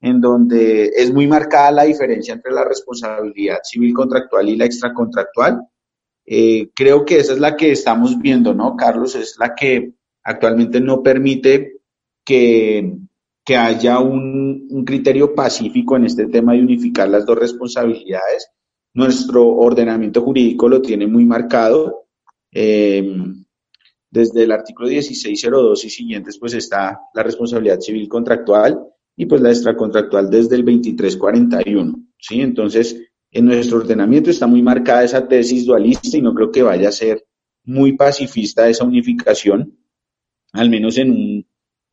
en 0.00 0.20
donde 0.20 0.86
es 0.96 1.12
muy 1.12 1.28
marcada 1.28 1.70
la 1.70 1.82
diferencia 1.84 2.34
entre 2.34 2.52
la 2.52 2.64
responsabilidad 2.64 3.58
civil 3.62 3.94
contractual 3.94 4.48
y 4.48 4.56
la 4.56 4.64
extracontractual. 4.64 5.62
Eh, 6.24 6.70
creo 6.74 7.04
que 7.04 7.18
esa 7.18 7.32
es 7.32 7.38
la 7.38 7.56
que 7.56 7.70
estamos 7.72 8.18
viendo, 8.18 8.54
¿no, 8.54 8.74
Carlos? 8.76 9.14
Es 9.14 9.36
la 9.38 9.54
que 9.54 9.94
actualmente 10.24 10.80
no 10.80 11.00
permite 11.00 11.80
que, 12.24 12.92
que 13.44 13.56
haya 13.56 14.00
un, 14.00 14.66
un 14.68 14.84
criterio 14.84 15.32
pacífico 15.32 15.96
en 15.96 16.06
este 16.06 16.26
tema 16.26 16.54
de 16.54 16.60
unificar 16.60 17.08
las 17.08 17.24
dos 17.24 17.38
responsabilidades. 17.38 18.48
Nuestro 18.96 19.46
ordenamiento 19.46 20.22
jurídico 20.22 20.70
lo 20.70 20.80
tiene 20.80 21.06
muy 21.06 21.26
marcado. 21.26 22.06
Eh, 22.50 23.06
desde 24.10 24.44
el 24.44 24.52
artículo 24.52 24.88
1602 24.88 25.84
y 25.84 25.90
siguientes, 25.90 26.38
pues 26.38 26.54
está 26.54 26.98
la 27.12 27.22
responsabilidad 27.22 27.78
civil 27.78 28.08
contractual 28.08 28.80
y 29.14 29.26
pues 29.26 29.42
la 29.42 29.50
extracontractual 29.50 30.30
desde 30.30 30.56
el 30.56 30.64
2341, 30.64 31.94
¿sí? 32.18 32.40
Entonces, 32.40 32.98
en 33.30 33.44
nuestro 33.44 33.76
ordenamiento 33.76 34.30
está 34.30 34.46
muy 34.46 34.62
marcada 34.62 35.04
esa 35.04 35.28
tesis 35.28 35.66
dualista 35.66 36.16
y 36.16 36.22
no 36.22 36.32
creo 36.32 36.50
que 36.50 36.62
vaya 36.62 36.88
a 36.88 36.92
ser 36.92 37.22
muy 37.64 37.98
pacifista 37.98 38.66
esa 38.66 38.84
unificación, 38.84 39.78
al 40.52 40.70
menos 40.70 40.96
en 40.96 41.10
un, 41.10 41.46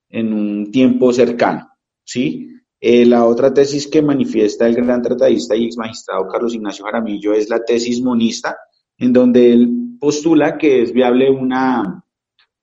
en 0.07 0.31
un 0.31 0.71
tiempo 0.71 1.11
cercano, 1.11 1.67
¿sí? 2.05 2.52
Eh, 2.85 3.05
la 3.05 3.23
otra 3.25 3.53
tesis 3.53 3.87
que 3.87 4.01
manifiesta 4.01 4.67
el 4.67 4.75
gran 4.75 5.01
tratadista 5.01 5.55
y 5.55 5.63
ex 5.63 5.77
magistrado 5.77 6.27
Carlos 6.27 6.53
Ignacio 6.53 6.83
Jaramillo 6.83 7.31
es 7.31 7.47
la 7.47 7.63
tesis 7.63 8.01
monista, 8.01 8.57
en 8.97 9.13
donde 9.13 9.53
él 9.53 9.69
postula 10.01 10.57
que 10.57 10.81
es 10.81 10.91
viable 10.91 11.31
una 11.31 12.03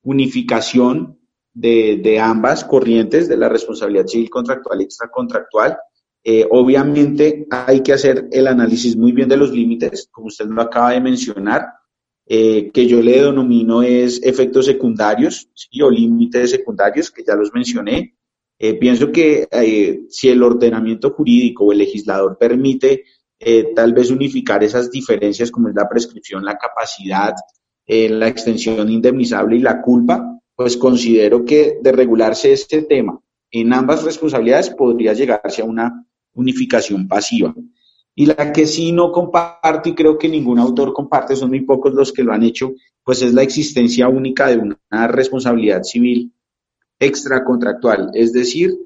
unificación 0.03 1.19
de, 1.55 2.01
de 2.03 2.21
ambas 2.21 2.67
corrientes 2.67 3.31
de 3.31 3.39
la 3.39 3.49
responsabilidad 3.49 4.07
civil 4.09 4.29
contractual 4.29 4.83
y 4.83 4.85
extracontractual. 4.85 5.79
Eh, 6.23 6.47
obviamente 6.51 7.47
hay 7.51 7.81
que 7.81 7.95
hacer 7.95 8.29
el 8.31 8.47
análisis 8.47 8.99
muy 8.99 9.13
bien 9.13 9.31
de 9.31 9.39
los 9.39 9.51
límites, 9.53 10.07
como 10.13 10.27
usted 10.27 10.45
lo 10.45 10.61
acaba 10.61 10.91
de 10.91 11.01
mencionar, 11.01 11.65
eh, 12.27 12.71
que 12.75 12.87
yo 12.87 13.01
le 13.01 13.23
denomino 13.23 13.81
es 13.83 14.23
efectos 14.23 14.67
secundarios 14.67 15.49
¿sí? 15.55 15.81
o 15.81 15.89
límites 15.89 16.51
secundarios, 16.51 17.11
que 17.11 17.25
ya 17.25 17.35
los 17.35 17.55
mencioné. 17.55 18.19
Eh, 18.63 18.75
pienso 18.75 19.11
que 19.11 19.49
si 20.11 20.29
el 20.29 20.43
ordenamiento 20.43 21.11
jurídico 21.11 21.65
o 21.65 21.73
el 21.73 21.79
legislador 21.79 22.37
permite 22.39 23.05
tal 23.75 23.95
vez 23.95 24.11
unificar 24.11 24.63
esas 24.63 24.91
diferencias 24.91 25.51
como 25.51 25.71
es 25.71 25.75
la 25.75 25.89
prescripción, 25.89 26.45
la 26.45 26.59
capacidad, 26.59 27.33
la 27.87 28.29
extensión 28.29 28.91
indemnizable 28.91 29.57
y 29.57 29.61
la 29.61 29.81
culpa, 29.81 30.39
pues 30.55 30.77
considero 30.77 31.43
que 31.43 31.79
de 31.83 31.91
regularse 31.91 32.53
este 32.53 32.83
tema 32.83 33.19
en 33.51 33.73
ambas 33.73 34.05
responsabilidades 34.05 34.69
podría 34.69 35.15
llegarse 35.15 35.63
a 35.63 35.65
una 35.65 36.07
unificación 36.35 37.09
pasiva. 37.09 37.55
Y 38.15 38.27
la 38.27 38.53
que 38.53 38.67
sí 38.67 38.93
no 38.93 39.11
comparto 39.11 39.89
y 39.89 39.95
creo 39.95 40.19
que 40.19 40.29
ningún 40.29 40.59
autor 40.59 40.93
comparte, 40.93 41.35
son 41.35 41.49
muy 41.49 41.63
pocos 41.63 41.95
los 41.95 42.13
que 42.13 42.23
lo 42.23 42.33
han 42.33 42.43
hecho, 42.43 42.75
pues 43.03 43.23
es 43.23 43.33
la 43.33 43.43
existencia 43.43 44.09
única 44.09 44.49
de 44.49 44.59
una 44.59 45.07
responsabilidad 45.09 45.83
civil 45.83 46.33
extracontractual, 47.01 48.11
es 48.15 48.33
decir, 48.33 48.79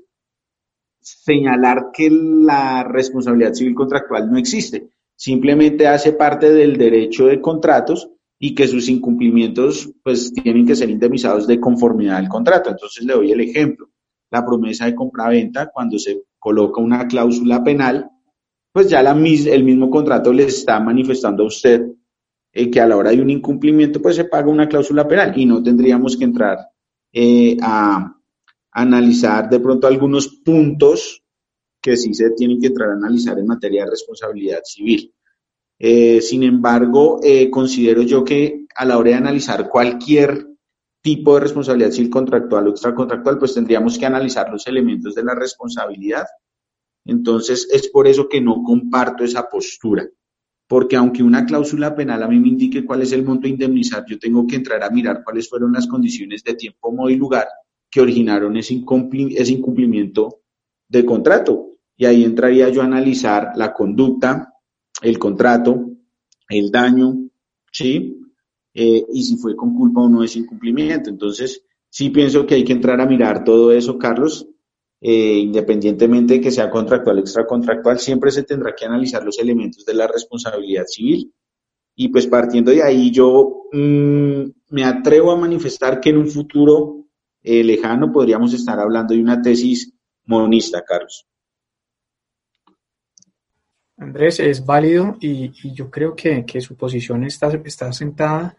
señalar 1.00 1.90
que 1.92 2.09
la 2.11 2.85
responsabilidad 2.85 3.53
civil 3.53 3.74
contractual 3.74 4.31
no 4.31 4.38
existe, 4.38 4.88
simplemente 5.16 5.87
hace 5.87 6.12
parte 6.12 6.50
del 6.50 6.79
derecho 6.79 7.27
de 7.27 7.40
contratos 7.40 8.09
y 8.38 8.55
que 8.55 8.68
sus 8.68 8.88
incumplimientos 8.88 9.92
pues 10.03 10.33
tienen 10.33 10.66
que 10.66 10.77
ser 10.77 10.90
indemnizados 10.90 11.46
de 11.46 11.61
conformidad 11.61 12.16
al 12.16 12.29
contrato. 12.29 12.70
Entonces 12.70 13.05
le 13.05 13.14
doy 13.14 13.33
el 13.33 13.40
ejemplo. 13.40 13.88
La 14.31 14.44
promesa 14.44 14.87
de 14.87 14.94
compraventa, 14.94 15.70
cuando 15.72 15.98
se 15.98 16.24
coloca 16.38 16.81
una 16.81 17.07
cláusula 17.07 17.62
penal, 17.62 18.11
pues 18.72 18.88
ya 18.88 19.00
el 19.00 19.64
mismo 19.64 19.88
contrato 19.88 20.33
le 20.33 20.44
está 20.44 20.81
manifestando 20.81 21.44
a 21.44 21.46
usted 21.46 21.87
eh, 22.53 22.70
que 22.70 22.81
a 22.81 22.87
la 22.87 22.96
hora 22.96 23.11
de 23.11 23.22
un 23.22 23.31
incumplimiento 23.31 24.03
pues 24.03 24.16
se 24.16 24.24
paga 24.24 24.50
una 24.50 24.68
cláusula 24.68 25.07
penal 25.07 25.33
y 25.38 25.46
no 25.46 25.62
tendríamos 25.62 26.16
que 26.16 26.24
entrar 26.24 26.59
eh, 27.14 27.57
a, 27.62 28.14
analizar 28.72 29.48
de 29.48 29.61
pronto 29.61 29.87
algunos 29.87 30.27
puntos 30.44 31.22
que 31.81 31.96
sí 31.96 32.12
se 32.12 32.31
tienen 32.31 32.61
que 32.61 32.66
entrar 32.66 32.90
a 32.90 32.94
analizar 32.94 33.38
en 33.38 33.46
materia 33.46 33.85
de 33.85 33.90
responsabilidad 33.90 34.62
civil. 34.64 35.14
Eh, 35.79 36.20
sin 36.20 36.42
embargo, 36.42 37.20
eh, 37.22 37.48
considero 37.50 38.03
yo 38.03 38.24
que 38.24 38.66
a 38.74 38.85
la 38.85 38.98
hora 38.98 39.11
de 39.11 39.16
analizar 39.16 39.68
cualquier 39.68 40.48
tipo 41.00 41.35
de 41.35 41.40
responsabilidad 41.40 41.90
civil 41.90 42.11
contractual 42.11 42.66
o 42.66 42.70
extracontractual, 42.70 43.38
pues 43.38 43.55
tendríamos 43.55 43.96
que 43.96 44.07
analizar 44.07 44.50
los 44.50 44.66
elementos 44.66 45.14
de 45.14 45.22
la 45.22 45.35
responsabilidad. 45.35 46.27
Entonces, 47.05 47.68
es 47.70 47.88
por 47.90 48.09
eso 48.09 48.29
que 48.29 48.40
no 48.40 48.62
comparto 48.62 49.22
esa 49.22 49.48
postura, 49.48 50.09
porque 50.66 50.96
aunque 50.96 51.22
una 51.22 51.44
cláusula 51.44 51.94
penal 51.94 52.22
a 52.22 52.29
mí 52.29 52.40
me 52.40 52.48
indique 52.48 52.85
cuál 52.85 53.03
es 53.03 53.12
el 53.12 53.24
monto 53.24 53.46
a 53.46 53.50
indemnizar, 53.50 54.05
yo 54.07 54.18
tengo 54.18 54.46
que 54.46 54.57
entrar 54.57 54.83
a 54.83 54.90
mirar 54.90 55.22
cuáles 55.22 55.48
fueron 55.48 55.72
las 55.72 55.87
condiciones 55.87 56.42
de 56.42 56.55
tiempo, 56.55 56.92
modo 56.92 57.11
y 57.11 57.16
lugar 57.16 57.48
que 57.90 58.00
originaron 58.00 58.57
ese, 58.57 58.74
incumplimiento 58.74 60.40
de 60.88 61.05
contrato. 61.05 61.70
Y 61.96 62.07
ahí 62.07 62.24
entraría 62.24 62.68
yo 62.70 62.83
a 62.83 62.87
analizar 62.87 63.53
la 63.55 63.72
conducta, 63.72 64.53
el 65.00 65.18
contrato, 65.18 65.92
el 66.48 66.70
daño, 66.70 67.29
¿sí? 67.70 68.20
Eh, 68.72 69.05
y 69.12 69.22
si 69.22 69.37
fue 69.37 69.55
con 69.55 69.77
culpa 69.77 70.00
o 70.00 70.09
no 70.09 70.24
ese 70.24 70.40
incumplimiento. 70.40 71.09
Entonces, 71.09 71.62
sí 71.88 72.11
pienso 72.11 72.46
que 72.46 72.57
hay 72.57 72.64
que 72.64 72.72
entrar 72.72 73.00
a 73.00 73.07
mirar 73.07 73.44
todo 73.44 73.70
eso, 73.70 73.96
Carlos, 73.96 74.48
eh, 75.06 75.36
independientemente 75.36 76.32
de 76.32 76.40
que 76.40 76.50
sea 76.50 76.70
contractual 76.70 77.18
o 77.18 77.20
extracontractual, 77.20 77.98
siempre 77.98 78.30
se 78.30 78.42
tendrá 78.42 78.74
que 78.74 78.86
analizar 78.86 79.22
los 79.22 79.38
elementos 79.38 79.84
de 79.84 79.92
la 79.92 80.06
responsabilidad 80.06 80.86
civil. 80.86 81.30
Y 81.94 82.08
pues 82.08 82.26
partiendo 82.26 82.70
de 82.70 82.82
ahí, 82.82 83.10
yo 83.10 83.64
mm, 83.70 84.44
me 84.70 84.84
atrevo 84.84 85.30
a 85.30 85.36
manifestar 85.36 86.00
que 86.00 86.08
en 86.08 86.16
un 86.16 86.28
futuro 86.28 87.04
eh, 87.42 87.62
lejano 87.62 88.10
podríamos 88.10 88.54
estar 88.54 88.80
hablando 88.80 89.12
de 89.12 89.20
una 89.20 89.42
tesis 89.42 89.92
monista, 90.24 90.82
Carlos. 90.82 91.26
Andrés, 93.98 94.40
es 94.40 94.64
válido 94.64 95.18
y, 95.20 95.52
yo 95.74 95.90
creo 95.90 96.16
que, 96.16 96.46
su 96.62 96.76
posición 96.76 97.24
está, 97.24 97.48
está 97.62 97.92
sentada 97.92 98.56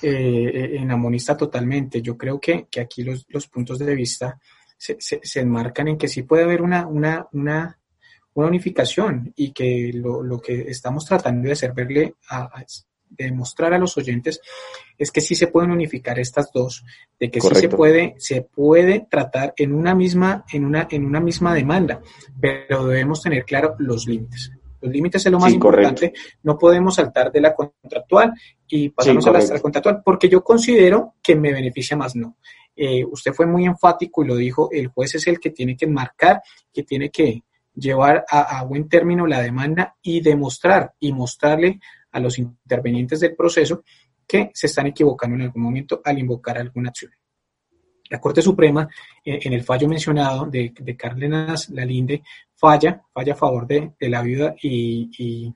eh, 0.00 0.76
en 0.78 0.86
la 0.86 0.96
monista 0.96 1.36
totalmente. 1.36 2.00
Yo 2.00 2.16
creo 2.16 2.38
que, 2.38 2.68
aquí 2.80 3.02
los, 3.02 3.48
puntos 3.48 3.80
de 3.80 3.96
vista 3.96 4.38
se, 4.78 4.96
se, 5.00 5.40
enmarcan 5.40 5.88
en 5.88 5.98
que 5.98 6.08
sí 6.08 6.22
puede 6.22 6.44
haber 6.44 6.62
una, 6.62 6.86
una, 6.86 7.26
una, 7.32 7.78
unificación 8.34 9.32
y 9.34 9.50
que 9.50 9.90
lo, 9.92 10.40
que 10.40 10.70
estamos 10.70 11.04
tratando 11.04 11.48
de 11.48 11.54
hacer 11.54 11.72
verle 11.72 12.14
a, 12.30 12.48
demostrar 13.10 13.74
a 13.74 13.78
los 13.78 13.96
oyentes 13.96 14.40
es 14.96 15.10
que 15.10 15.20
sí 15.20 15.34
se 15.34 15.48
pueden 15.48 15.72
unificar 15.72 16.20
estas 16.20 16.52
dos, 16.52 16.84
de 17.18 17.30
que 17.30 17.40
sí 17.40 17.54
se 17.54 17.68
puede, 17.68 18.14
se 18.18 18.42
puede 18.42 19.06
tratar 19.10 19.54
en 19.56 19.74
una 19.74 19.94
misma, 19.94 20.44
en 20.52 20.64
una, 20.64 20.86
en 20.90 21.04
una 21.04 21.20
misma 21.20 21.52
demanda, 21.52 22.00
pero 22.40 22.86
debemos 22.86 23.22
tener 23.22 23.44
claro 23.44 23.74
los 23.78 24.06
límites. 24.06 24.52
Los 24.80 24.92
límites 24.92 25.26
es 25.26 25.32
lo 25.32 25.40
más 25.40 25.52
importante. 25.52 26.12
No 26.42 26.56
podemos 26.56 26.94
saltar 26.94 27.32
de 27.32 27.40
la 27.40 27.54
contractual 27.54 28.32
y 28.68 28.90
pasarnos 28.90 29.26
a 29.26 29.32
la 29.32 29.38
extracontractual, 29.40 30.02
porque 30.04 30.28
yo 30.28 30.44
considero 30.44 31.14
que 31.22 31.34
me 31.34 31.52
beneficia 31.52 31.96
más 31.96 32.14
no. 32.14 32.36
Eh, 32.80 33.04
usted 33.04 33.32
fue 33.32 33.44
muy 33.44 33.66
enfático 33.66 34.22
y 34.22 34.28
lo 34.28 34.36
dijo, 34.36 34.68
el 34.70 34.86
juez 34.86 35.16
es 35.16 35.26
el 35.26 35.40
que 35.40 35.50
tiene 35.50 35.76
que 35.76 35.88
marcar, 35.88 36.40
que 36.72 36.84
tiene 36.84 37.10
que 37.10 37.42
llevar 37.74 38.24
a, 38.30 38.62
buen 38.64 38.88
término 38.88 39.26
la 39.26 39.40
demanda 39.40 39.96
y 40.00 40.20
demostrar 40.20 40.94
y 41.00 41.12
mostrarle 41.12 41.80
a 42.12 42.20
los 42.20 42.38
intervenientes 42.38 43.18
del 43.18 43.34
proceso 43.34 43.82
que 44.24 44.52
se 44.54 44.68
están 44.68 44.86
equivocando 44.86 45.34
en 45.34 45.42
algún 45.42 45.62
momento 45.62 46.00
al 46.04 46.20
invocar 46.20 46.56
alguna 46.56 46.90
acción. 46.90 47.10
La 48.10 48.20
Corte 48.20 48.42
Suprema, 48.42 48.88
eh, 49.24 49.40
en 49.42 49.52
el 49.52 49.64
fallo 49.64 49.88
mencionado 49.88 50.46
de, 50.46 50.72
de 50.78 50.96
Cárdenas 50.96 51.70
Lalinde, 51.70 52.22
falla, 52.54 53.02
falla 53.12 53.32
a 53.32 53.36
favor 53.36 53.66
de, 53.66 53.92
la 54.00 54.22
viuda. 54.22 54.54
Y, 54.62 55.52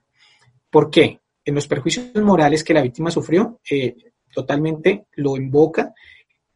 ¿Por 0.68 0.90
qué? 0.90 1.20
En 1.44 1.54
los 1.54 1.68
perjuicios 1.68 2.14
morales 2.16 2.64
que 2.64 2.74
la 2.74 2.82
víctima 2.82 3.12
sufrió, 3.12 3.60
eh, 3.70 3.94
totalmente 4.32 5.06
lo 5.16 5.36
invoca 5.36 5.94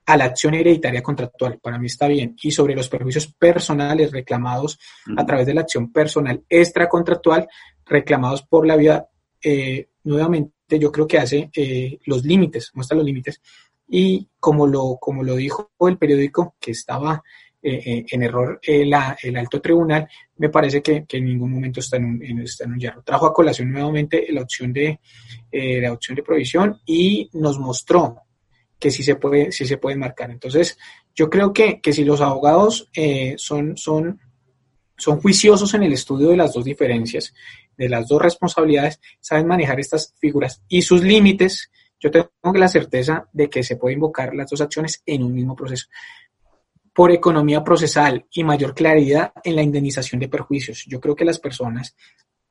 a 0.06 0.16
la 0.16 0.24
acción 0.24 0.54
hereditaria 0.54 1.02
contractual. 1.02 1.58
Para 1.60 1.78
mí 1.78 1.86
está 1.86 2.06
bien. 2.08 2.36
Y 2.42 2.50
sobre 2.50 2.74
los 2.74 2.88
perjuicios 2.88 3.26
personales 3.26 4.12
reclamados 4.12 4.78
a 5.16 5.26
través 5.26 5.46
de 5.46 5.54
la 5.54 5.62
acción 5.62 5.92
personal 5.92 6.42
extracontractual, 6.48 7.48
reclamados 7.84 8.42
por 8.42 8.66
la 8.66 8.76
vida, 8.76 9.08
eh, 9.42 9.88
nuevamente 10.04 10.78
yo 10.78 10.90
creo 10.90 11.06
que 11.06 11.18
hace 11.18 11.50
los 12.06 12.24
límites, 12.24 12.70
muestra 12.74 12.96
los 12.96 13.06
límites 13.06 13.40
y 13.88 14.28
como 14.40 14.66
lo, 14.66 14.96
como 15.00 15.22
lo 15.22 15.36
dijo 15.36 15.70
el 15.80 15.98
periódico 15.98 16.56
que 16.60 16.72
estaba 16.72 17.22
eh, 17.68 17.82
eh, 17.84 18.06
en 18.10 18.22
error 18.22 18.60
el 18.62 18.94
alto 18.94 19.60
tribunal, 19.60 20.06
me 20.36 20.50
parece 20.50 20.80
que, 20.82 21.04
en 21.08 21.24
ningún 21.24 21.50
momento 21.50 21.80
está 21.80 21.96
en, 21.96 22.04
un, 22.04 22.40
está 22.40 22.62
en 22.64 22.72
un 22.72 22.78
hierro. 22.78 23.02
Trajo 23.02 23.26
a 23.26 23.34
colación 23.34 23.72
nuevamente 23.72 24.26
la 24.30 24.42
opción 24.42 24.72
de, 24.72 25.00
eh, 25.50 25.80
la 25.80 25.92
opción 25.92 26.14
de 26.14 26.22
provisión 26.22 26.80
y 26.86 27.28
nos 27.32 27.58
mostró 27.58 28.18
que 28.78 28.90
sí 28.90 29.02
se 29.02 29.16
puede, 29.16 29.52
sí 29.52 29.66
se 29.66 29.78
puede 29.78 29.96
marcar. 29.96 30.30
Entonces, 30.30 30.78
yo 31.14 31.30
creo 31.30 31.52
que, 31.52 31.80
que 31.80 31.92
si 31.92 32.04
los 32.04 32.20
abogados 32.20 32.90
son, 33.36 33.76
son 33.76 34.20
son 34.96 35.20
juiciosos 35.20 35.74
en 35.74 35.82
el 35.82 35.92
estudio 35.92 36.28
de 36.28 36.36
las 36.36 36.54
dos 36.54 36.64
diferencias, 36.64 37.34
de 37.76 37.88
las 37.88 38.08
dos 38.08 38.20
responsabilidades, 38.20 39.00
saben 39.20 39.46
manejar 39.46 39.78
estas 39.78 40.14
figuras 40.18 40.62
y 40.68 40.82
sus 40.82 41.02
límites. 41.02 41.70
Yo 42.00 42.10
tengo 42.10 42.28
la 42.54 42.68
certeza 42.68 43.28
de 43.32 43.48
que 43.48 43.62
se 43.62 43.76
puede 43.76 43.94
invocar 43.94 44.34
las 44.34 44.50
dos 44.50 44.60
acciones 44.60 45.02
en 45.04 45.22
un 45.22 45.34
mismo 45.34 45.54
proceso 45.54 45.86
por 46.94 47.10
economía 47.10 47.62
procesal 47.62 48.24
y 48.32 48.42
mayor 48.42 48.74
claridad 48.74 49.32
en 49.44 49.54
la 49.54 49.62
indemnización 49.62 50.18
de 50.18 50.28
perjuicios. 50.28 50.84
Yo 50.88 50.98
creo 50.98 51.14
que 51.14 51.26
las 51.26 51.38
personas 51.38 51.94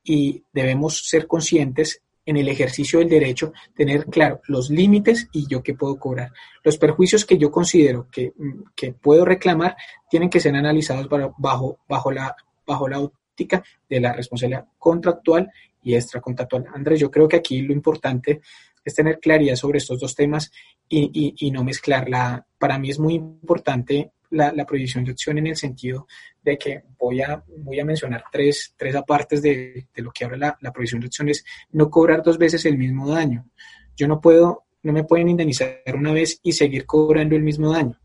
y 0.04 0.44
debemos 0.54 1.08
ser 1.10 1.26
conscientes 1.26 2.04
en 2.26 2.38
el 2.38 2.48
ejercicio 2.48 3.00
del 3.00 3.10
derecho, 3.10 3.54
tener 3.76 4.06
claro 4.06 4.42
los 4.48 4.70
límites 4.70 5.28
y 5.32 5.48
yo 5.48 5.62
qué 5.62 5.76
puedo 5.76 5.98
cobrar. 5.98 6.32
Los 6.64 6.78
perjuicios 6.78 7.26
que 7.26 7.38
yo 7.38 7.52
considero 7.52 8.08
que, 8.12 8.34
que 8.76 8.94
puedo 8.94 9.26
reclamar 9.26 9.76
tienen 10.10 10.30
que 10.30 10.40
ser 10.40 10.56
analizados 10.56 11.08
bajo, 11.38 11.80
bajo, 11.88 12.12
la, 12.12 12.36
bajo 12.66 12.88
la 12.88 13.00
óptica 13.00 13.64
de 13.88 14.00
la 14.00 14.14
responsabilidad 14.14 14.66
contractual 14.78 15.52
y 15.84 15.96
extracontractual. 15.96 16.66
Andrés, 16.74 17.00
yo 17.00 17.12
creo 17.12 17.28
que 17.28 17.38
aquí 17.38 17.62
lo 17.62 17.74
importante 17.74 18.42
es 18.84 18.96
tener 18.96 19.20
claridad 19.20 19.56
sobre 19.56 19.78
estos 19.78 20.00
dos 20.00 20.16
temas 20.16 20.52
y, 20.90 21.10
y, 21.14 21.48
y 21.48 21.52
no 21.52 21.64
mezclarla. 21.64 22.46
Para 22.58 22.80
mí 22.80 22.90
es 22.90 23.00
muy 23.00 23.16
importante 23.16 24.12
la, 24.32 24.52
la, 24.52 24.66
prohibición 24.66 25.04
de 25.04 25.12
acción 25.12 25.38
en 25.38 25.48
el 25.48 25.56
sentido 25.56 26.08
de 26.46 26.58
que 26.58 26.84
voy 26.98 27.22
a, 27.22 27.44
voy 27.58 27.80
a 27.80 27.86
mencionar 27.86 28.24
tres, 28.32 28.74
tres 28.78 28.96
apartes 28.96 29.42
de, 29.42 29.88
de 29.94 30.02
lo 30.02 30.12
que 30.12 30.24
habla 30.24 30.38
la, 30.38 30.58
la 30.62 30.72
prohibición 30.72 31.02
de 31.02 31.08
acción, 31.08 31.28
es 31.28 31.44
no 31.72 31.90
cobrar 31.90 32.24
dos 32.24 32.38
veces 32.38 32.64
el 32.66 32.78
mismo 32.78 33.10
daño. 33.10 33.50
Yo 33.98 34.08
no 34.08 34.22
puedo, 34.22 34.66
no 34.84 34.94
me 34.94 35.04
pueden 35.04 35.28
indemnizar 35.30 35.82
una 35.96 36.14
vez 36.14 36.40
y 36.44 36.54
seguir 36.54 36.86
cobrando 36.86 37.36
el 37.36 37.42
mismo 37.42 37.74
daño. 37.74 38.00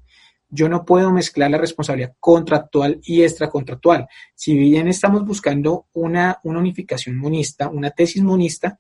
Yo 0.49 0.69
no 0.69 0.85
puedo 0.85 1.13
mezclar 1.13 1.51
la 1.51 1.59
responsabilidad 1.59 2.17
contractual 2.19 2.99
y 3.05 3.23
extracontractual. 3.23 4.09
Si 4.35 4.57
bien 4.57 4.89
estamos 4.89 5.25
buscando 5.25 5.87
una, 5.93 6.41
una 6.43 6.59
unificación 6.59 7.17
monista, 7.17 7.69
una 7.69 7.91
tesis 7.91 8.23
monista, 8.23 8.79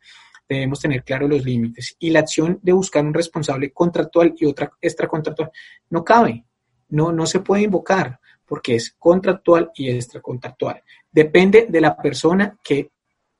debemos 0.48 0.80
tener 0.80 1.04
claros 1.04 1.30
los 1.30 1.44
límites. 1.44 1.94
Y 2.00 2.10
la 2.10 2.20
acción 2.20 2.58
de 2.62 2.72
buscar 2.72 3.04
un 3.04 3.14
responsable 3.14 3.70
contractual 3.72 4.34
y 4.36 4.46
otra 4.46 4.72
extracontractual 4.80 5.50
no 5.90 6.02
cabe 6.02 6.44
no, 6.90 7.12
no 7.12 7.26
se 7.26 7.40
puede 7.40 7.62
invocar 7.62 8.20
porque 8.50 8.74
es 8.74 8.96
contractual 8.98 9.70
y 9.76 9.90
extracontractual. 9.90 10.82
Depende 11.08 11.68
de 11.68 11.80
la 11.80 11.96
persona 11.96 12.58
que 12.64 12.90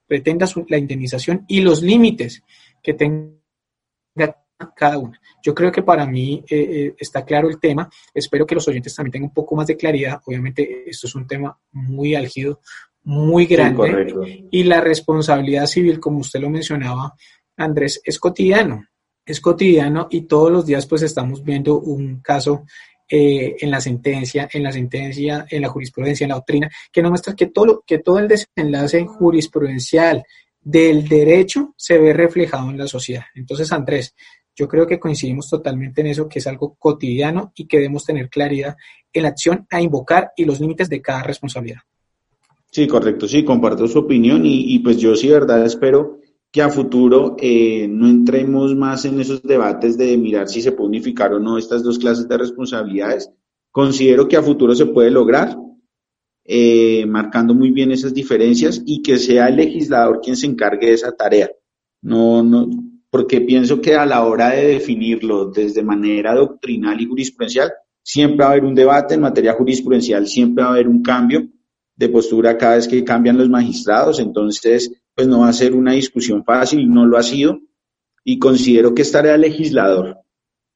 pretenda 0.06 0.46
la 0.68 0.78
indemnización 0.78 1.44
y 1.48 1.62
los 1.62 1.82
límites 1.82 2.44
que 2.80 2.94
tenga 2.94 3.34
cada 4.76 4.98
una. 4.98 5.20
Yo 5.42 5.52
creo 5.52 5.72
que 5.72 5.82
para 5.82 6.06
mí 6.06 6.44
eh, 6.48 6.56
eh, 6.60 6.94
está 6.96 7.24
claro 7.24 7.48
el 7.48 7.58
tema. 7.58 7.90
Espero 8.14 8.46
que 8.46 8.54
los 8.54 8.68
oyentes 8.68 8.94
también 8.94 9.10
tengan 9.10 9.30
un 9.30 9.34
poco 9.34 9.56
más 9.56 9.66
de 9.66 9.76
claridad. 9.76 10.20
Obviamente, 10.26 10.88
esto 10.88 11.08
es 11.08 11.14
un 11.16 11.26
tema 11.26 11.58
muy 11.72 12.14
álgido, 12.14 12.60
muy 13.02 13.46
grande. 13.46 14.14
Sí, 14.24 14.48
y 14.48 14.62
la 14.62 14.80
responsabilidad 14.80 15.66
civil, 15.66 15.98
como 15.98 16.18
usted 16.18 16.38
lo 16.38 16.50
mencionaba, 16.50 17.14
Andrés, 17.56 18.00
es 18.04 18.16
cotidiano. 18.20 18.86
Es 19.26 19.40
cotidiano 19.40 20.06
y 20.08 20.20
todos 20.22 20.52
los 20.52 20.64
días 20.64 20.86
pues 20.86 21.02
estamos 21.02 21.42
viendo 21.42 21.80
un 21.80 22.20
caso 22.20 22.64
eh, 23.12 23.56
en 23.58 23.70
la 23.72 23.80
sentencia, 23.80 24.48
en 24.52 24.62
la 24.62 24.70
sentencia, 24.70 25.44
en 25.50 25.62
la 25.62 25.68
jurisprudencia, 25.68 26.24
en 26.24 26.28
la 26.28 26.36
doctrina, 26.36 26.70
que 26.92 27.02
nos 27.02 27.10
muestra 27.10 27.34
que 27.34 27.46
todo, 27.46 27.82
que 27.84 27.98
todo 27.98 28.20
el 28.20 28.28
desenlace 28.28 29.04
jurisprudencial 29.04 30.22
del 30.60 31.08
derecho 31.08 31.74
se 31.76 31.98
ve 31.98 32.12
reflejado 32.12 32.70
en 32.70 32.78
la 32.78 32.86
sociedad. 32.86 33.24
Entonces, 33.34 33.72
Andrés, 33.72 34.14
yo 34.54 34.68
creo 34.68 34.86
que 34.86 35.00
coincidimos 35.00 35.48
totalmente 35.48 36.02
en 36.02 36.08
eso, 36.08 36.28
que 36.28 36.38
es 36.38 36.46
algo 36.46 36.76
cotidiano 36.78 37.52
y 37.56 37.66
que 37.66 37.78
debemos 37.78 38.04
tener 38.04 38.28
claridad 38.28 38.76
en 39.12 39.22
la 39.24 39.30
acción 39.30 39.66
a 39.70 39.80
invocar 39.80 40.30
y 40.36 40.44
los 40.44 40.60
límites 40.60 40.88
de 40.88 41.02
cada 41.02 41.24
responsabilidad. 41.24 41.80
Sí, 42.70 42.86
correcto, 42.86 43.26
sí, 43.26 43.44
comparto 43.44 43.88
su 43.88 43.98
opinión 43.98 44.46
y, 44.46 44.72
y 44.72 44.78
pues 44.78 44.98
yo 44.98 45.16
sí, 45.16 45.28
verdad, 45.28 45.66
espero 45.66 46.19
que 46.52 46.62
a 46.62 46.68
futuro 46.68 47.36
eh, 47.38 47.86
no 47.88 48.08
entremos 48.08 48.74
más 48.74 49.04
en 49.04 49.20
esos 49.20 49.42
debates 49.42 49.96
de 49.96 50.16
mirar 50.16 50.48
si 50.48 50.60
se 50.60 50.72
puede 50.72 50.88
unificar 50.88 51.32
o 51.32 51.38
no 51.38 51.58
estas 51.58 51.82
dos 51.82 51.98
clases 51.98 52.28
de 52.28 52.38
responsabilidades. 52.38 53.30
Considero 53.70 54.26
que 54.26 54.36
a 54.36 54.42
futuro 54.42 54.74
se 54.74 54.86
puede 54.86 55.10
lograr, 55.10 55.56
eh, 56.44 57.06
marcando 57.06 57.54
muy 57.54 57.70
bien 57.70 57.92
esas 57.92 58.12
diferencias 58.12 58.82
y 58.84 59.02
que 59.02 59.18
sea 59.18 59.48
el 59.48 59.56
legislador 59.56 60.20
quien 60.20 60.36
se 60.36 60.46
encargue 60.46 60.88
de 60.88 60.94
esa 60.94 61.12
tarea. 61.12 61.50
No, 62.02 62.42
no, 62.42 62.68
porque 63.10 63.40
pienso 63.40 63.80
que 63.80 63.94
a 63.94 64.06
la 64.06 64.24
hora 64.24 64.50
de 64.50 64.66
definirlo 64.66 65.50
desde 65.50 65.82
manera 65.82 66.34
doctrinal 66.34 67.00
y 67.00 67.06
jurisprudencial, 67.06 67.72
siempre 68.02 68.44
va 68.44 68.46
a 68.46 68.52
haber 68.52 68.64
un 68.64 68.74
debate 68.74 69.14
en 69.14 69.20
materia 69.20 69.52
jurisprudencial, 69.52 70.26
siempre 70.26 70.64
va 70.64 70.70
a 70.70 70.72
haber 70.72 70.88
un 70.88 71.02
cambio 71.02 71.46
de 71.94 72.08
postura 72.08 72.56
cada 72.56 72.76
vez 72.76 72.88
que 72.88 73.04
cambian 73.04 73.36
los 73.36 73.48
magistrados. 73.48 74.18
Entonces, 74.18 74.90
pues 75.14 75.28
no 75.28 75.40
va 75.40 75.48
a 75.48 75.52
ser 75.52 75.74
una 75.74 75.92
discusión 75.92 76.44
fácil, 76.44 76.88
no 76.90 77.06
lo 77.06 77.16
ha 77.16 77.22
sido, 77.22 77.60
y 78.24 78.38
considero 78.38 78.94
que 78.94 79.02
es 79.02 79.12
tarea 79.12 79.36
legislador 79.36 80.18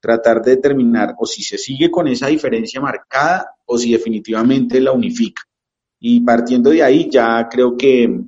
tratar 0.05 0.43
de 0.43 0.57
determinar 0.57 1.15
o 1.19 1.25
si 1.25 1.43
se 1.43 1.57
sigue 1.57 1.91
con 1.91 2.07
esa 2.09 2.27
diferencia 2.27 2.79
marcada 2.79 3.57
o 3.65 3.79
si 3.79 3.91
definitivamente 3.91 4.79
la 4.79 4.93
unifica. 4.93 5.43
Y 5.99 6.21
partiendo 6.21 6.69
de 6.69 6.83
ahí 6.83 7.09
ya 7.11 7.49
creo 7.51 7.75
que, 7.75 8.21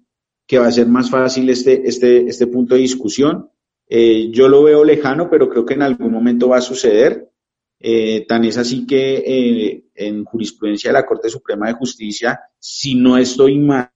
que 0.47 0.59
va 0.59 0.69
a 0.69 0.73
ser 0.73 0.87
más 0.87 1.11
fácil 1.11 1.51
este, 1.51 1.87
este, 1.87 2.27
este 2.27 2.47
punto 2.47 2.75
de 2.75 2.81
discusión. 2.81 3.51
Eh, 3.89 4.31
yo 4.31 4.49
lo 4.49 4.63
veo 4.63 4.85
lejano, 4.85 5.29
pero 5.29 5.51
creo 5.51 5.67
que 5.67 5.75
en 5.75 5.83
algún 5.83 6.11
momento 6.11 6.49
va 6.49 6.57
a 6.57 6.63
suceder. 6.63 7.31
Eh, 7.79 8.25
tan 8.27 8.47
es 8.47 8.57
así 8.57 8.87
que 8.87 9.17
eh, 9.19 9.85
en 9.95 10.25
jurisprudencia 10.25 10.89
de 10.89 10.95
la 10.95 11.05
Corte 11.05 11.29
Suprema 11.29 11.67
de 11.67 11.75
Justicia, 11.75 12.41
si 12.59 12.95
no 12.95 13.19
estoy 13.19 13.59
mal, 13.59 13.91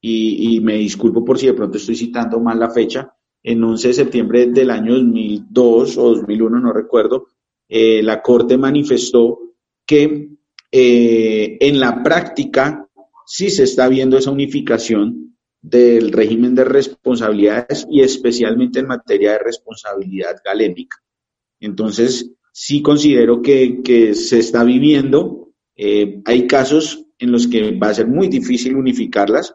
y, 0.00 0.60
me 0.60 0.76
disculpo 0.76 1.24
por 1.24 1.38
si 1.38 1.46
de 1.46 1.54
pronto 1.54 1.76
estoy 1.76 1.94
citando 1.94 2.40
mal 2.40 2.58
la 2.58 2.70
fecha, 2.70 3.12
en 3.42 3.62
11 3.62 3.88
de 3.88 3.94
septiembre 3.94 4.46
del 4.46 4.70
año 4.70 4.94
2002 4.94 5.98
o 5.98 6.14
2001, 6.14 6.60
no 6.60 6.72
recuerdo, 6.72 7.26
eh, 7.68 8.02
la 8.02 8.20
Corte 8.22 8.58
manifestó 8.58 9.38
que 9.86 10.30
eh, 10.72 11.58
en 11.60 11.80
la 11.80 12.02
práctica 12.02 12.88
sí 13.26 13.50
se 13.50 13.64
está 13.64 13.88
viendo 13.88 14.18
esa 14.18 14.30
unificación 14.30 15.36
del 15.62 16.12
régimen 16.12 16.54
de 16.54 16.64
responsabilidades 16.64 17.86
y 17.90 18.00
especialmente 18.00 18.80
en 18.80 18.86
materia 18.86 19.32
de 19.32 19.38
responsabilidad 19.40 20.36
galénica. 20.44 20.96
Entonces, 21.60 22.32
sí 22.52 22.82
considero 22.82 23.42
que, 23.42 23.82
que 23.82 24.14
se 24.14 24.38
está 24.38 24.64
viviendo. 24.64 25.52
Eh, 25.76 26.22
hay 26.24 26.46
casos 26.46 27.04
en 27.18 27.32
los 27.32 27.46
que 27.46 27.76
va 27.76 27.88
a 27.88 27.94
ser 27.94 28.06
muy 28.06 28.28
difícil 28.28 28.76
unificarlas, 28.76 29.54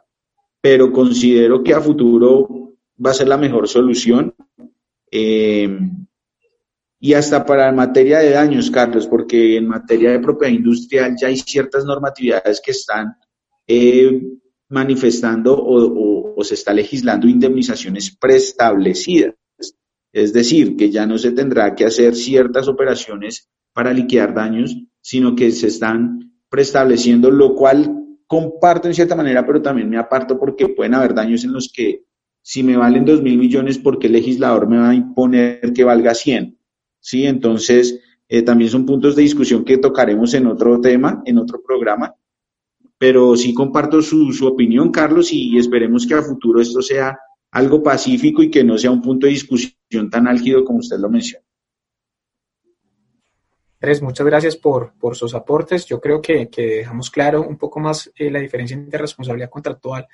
pero 0.65 0.91
considero 0.91 1.61
que 1.61 1.75
a 1.75 1.79
futuro 1.79 2.73
va 2.97 3.11
a 3.11 3.13
ser 3.13 3.27
la 3.27 3.37
mejor 3.37 3.67
solución. 3.67 4.33
Eh, 5.11 5.69
y 6.99 7.13
hasta 7.13 7.45
para 7.45 7.71
materia 7.71 8.17
de 8.17 8.31
daños, 8.31 8.71
Carlos, 8.71 9.05
porque 9.05 9.57
en 9.57 9.67
materia 9.67 10.09
de 10.09 10.19
propiedad 10.19 10.51
industrial 10.51 11.15
ya 11.21 11.27
hay 11.27 11.37
ciertas 11.37 11.85
normatividades 11.85 12.63
que 12.65 12.71
están 12.71 13.15
eh, 13.67 14.23
manifestando 14.69 15.55
o, 15.55 15.83
o, 15.83 16.33
o, 16.35 16.43
se 16.43 16.55
está 16.55 16.73
legislando 16.73 17.27
indemnizaciones 17.27 18.17
preestablecidas. 18.19 19.35
Es 20.11 20.33
decir, 20.33 20.75
que 20.75 20.89
ya 20.89 21.05
no 21.05 21.19
se 21.19 21.31
tendrá 21.31 21.75
que 21.75 21.85
hacer 21.85 22.15
ciertas 22.15 22.67
operaciones 22.67 23.49
para 23.71 23.93
liquidar 23.93 24.33
daños, 24.33 24.75
sino 24.99 25.35
que 25.35 25.51
se 25.51 25.67
están 25.67 26.41
preestableciendo, 26.49 27.29
lo 27.29 27.53
cual 27.53 28.04
comparto 28.27 28.87
en 28.87 28.93
cierta 28.93 29.15
manera, 29.15 29.45
pero 29.45 29.61
también 29.61 29.89
me 29.89 29.97
aparto 29.97 30.39
porque 30.39 30.69
pueden 30.69 30.95
haber 30.95 31.13
daños 31.13 31.43
en 31.43 31.53
los 31.53 31.71
que 31.71 32.05
si 32.41 32.63
me 32.63 32.77
valen 32.77 33.05
dos 33.05 33.21
mil 33.21 33.37
millones, 33.37 33.79
¿por 33.79 33.97
qué 33.97 34.07
el 34.07 34.13
legislador 34.13 34.67
me 34.67 34.77
va 34.77 34.89
a 34.91 34.95
imponer 34.95 35.73
que 35.73 35.83
valga 35.83 36.13
100? 36.13 36.57
¿Sí? 36.99 37.25
Entonces, 37.25 37.99
eh, 38.27 38.41
también 38.41 38.69
son 38.69 38.85
puntos 38.85 39.15
de 39.15 39.23
discusión 39.23 39.63
que 39.63 39.77
tocaremos 39.77 40.33
en 40.33 40.47
otro 40.47 40.79
tema, 40.79 41.21
en 41.25 41.37
otro 41.37 41.61
programa, 41.65 42.13
pero 42.97 43.35
sí 43.35 43.53
comparto 43.53 44.01
su, 44.01 44.31
su 44.31 44.47
opinión, 44.47 44.91
Carlos, 44.91 45.31
y 45.31 45.57
esperemos 45.57 46.05
que 46.05 46.15
a 46.15 46.21
futuro 46.21 46.61
esto 46.61 46.81
sea 46.81 47.17
algo 47.51 47.81
pacífico 47.81 48.43
y 48.43 48.49
que 48.49 48.63
no 48.63 48.77
sea 48.77 48.91
un 48.91 49.01
punto 49.01 49.27
de 49.27 49.33
discusión 49.33 50.09
tan 50.09 50.27
álgido 50.27 50.63
como 50.63 50.79
usted 50.79 50.97
lo 50.97 51.09
menciona. 51.09 51.44
Andrés, 53.81 54.01
muchas 54.01 54.25
gracias 54.25 54.55
por, 54.55 54.93
por 54.97 55.15
sus 55.15 55.33
aportes. 55.35 55.85
Yo 55.85 55.99
creo 55.99 56.21
que, 56.21 56.49
que, 56.49 56.77
dejamos 56.77 57.09
claro 57.11 57.41
un 57.41 57.57
poco 57.57 57.79
más 57.79 58.11
eh, 58.15 58.31
la 58.31 58.39
diferencia 58.39 58.75
entre 58.75 58.99
responsabilidad 58.99 59.49
contractual 59.49 60.07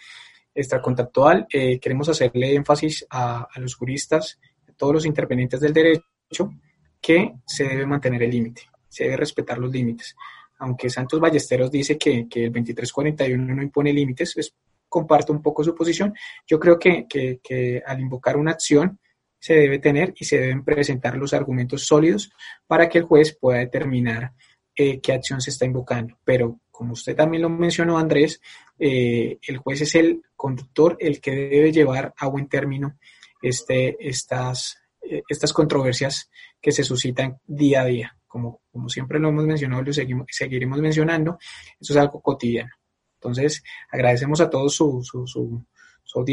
extracontractual. 0.54 1.48
Eh, 1.52 1.80
queremos 1.80 2.10
hacerle 2.10 2.56
énfasis 2.56 3.06
a, 3.10 3.48
a, 3.54 3.60
los 3.60 3.76
juristas, 3.76 4.40
a 4.68 4.74
todos 4.74 4.94
los 4.94 5.06
intervenientes 5.06 5.60
del 5.60 5.74
derecho, 5.74 6.52
que 7.00 7.34
se 7.46 7.64
debe 7.64 7.86
mantener 7.86 8.24
el 8.24 8.32
límite, 8.32 8.64
se 8.88 9.06
debe 9.06 9.18
respetar 9.18 9.58
los 9.58 9.72
límites. 9.72 10.16
Aunque 10.60 10.90
Santos 10.90 11.20
Ballesteros 11.20 11.72
dice 11.72 11.98
que, 11.98 12.28
que 12.30 12.46
el 12.46 12.52
2341 12.52 13.56
no 13.56 13.64
impone 13.64 13.92
límites, 13.92 14.34
pues 14.36 14.54
comparto 14.88 15.34
un 15.34 15.42
poco 15.42 15.64
su 15.64 15.74
posición. 15.74 16.14
Yo 16.46 16.60
creo 16.60 16.78
que, 16.78 17.08
que, 17.08 17.40
que 17.42 17.82
al 17.86 18.00
invocar 18.00 18.38
una 18.38 18.52
acción, 18.52 19.00
se 19.42 19.56
debe 19.56 19.80
tener 19.80 20.14
y 20.16 20.26
se 20.26 20.38
deben 20.38 20.64
presentar 20.64 21.18
los 21.18 21.34
argumentos 21.34 21.88
sólidos 21.88 22.32
para 22.68 22.88
que 22.88 23.00
el 23.00 23.06
juez 23.06 23.36
pueda 23.36 23.58
determinar 23.58 24.34
eh, 24.76 25.02
qué 25.02 25.14
acción 25.14 25.42
se 25.42 25.50
está 25.50 25.66
invocando. 25.66 26.20
Pero 26.24 26.60
como 26.70 26.94
usted 26.94 27.16
también 27.16 27.42
lo 27.42 27.50
mencionó, 27.50 27.98
Andrés, 27.98 28.40
eh, 28.78 29.40
el 29.42 29.58
juez 29.58 29.82
es 29.82 29.96
el 29.96 30.22
conductor, 30.36 30.96
el 31.00 31.20
que 31.20 31.32
debe 31.32 31.72
llevar 31.72 32.14
a 32.18 32.28
buen 32.28 32.48
término 32.48 33.00
este, 33.42 33.98
estas, 34.00 34.78
eh, 35.02 35.24
estas 35.28 35.54
controversias 35.54 36.30
que 36.62 36.72
se 36.72 36.84
suscitan 36.84 37.40
día 37.46 37.82
a 37.82 37.86
día. 37.86 38.18
Como, 38.28 38.62
como 38.72 38.90
siempre 38.90 39.20
lo 39.20 39.30
hemos 39.30 39.46
mencionado 39.46 39.82
y 39.82 39.86
lo 39.88 39.94
seguimos, 39.94 40.28
seguiremos 40.30 40.80
mencionando, 40.80 41.40
eso 41.80 41.94
es 41.94 41.98
algo 41.98 42.22
cotidiano. 42.22 42.72
Entonces, 43.16 43.64
agradecemos 43.92 44.40
a 44.40 44.50
todos 44.52 44.76
su, 44.76 45.02
su, 45.04 45.26
su, 45.26 45.66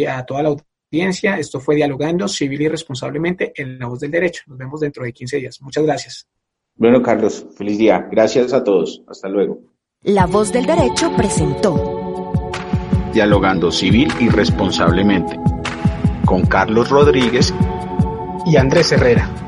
a 0.09 0.27
toda 0.27 0.43
la 0.43 0.51
audiencia. 0.91 1.39
Esto 1.39 1.61
fue 1.61 1.77
Dialogando 1.77 2.29
Civil 2.29 2.63
y 2.63 2.69
Responsablemente 2.69 3.53
en 3.57 3.79
la 3.79 3.87
voz 3.87 4.01
del 4.01 4.11
derecho. 4.11 4.43
Nos 4.47 4.59
vemos 4.59 4.81
dentro 4.81 5.05
de 5.05 5.13
15 5.13 5.37
días. 5.37 5.61
Muchas 5.61 5.85
gracias. 5.85 6.29
Bueno, 6.77 7.03
Carlos, 7.03 7.47
feliz 7.57 7.79
día. 7.79 8.09
Gracias 8.11 8.53
a 8.53 8.63
todos. 8.63 9.03
Hasta 9.09 9.29
luego. 9.29 9.61
La 10.03 10.27
voz 10.27 10.53
del 10.53 10.65
derecho 10.65 11.15
presentó 11.17 12.53
Dialogando 13.13 13.73
Civil 13.73 14.13
y 14.21 14.29
Responsablemente 14.29 15.39
con 16.25 16.43
Carlos 16.43 16.89
Rodríguez 16.89 17.53
y 18.47 18.57
Andrés 18.57 18.93
Herrera. 18.93 19.48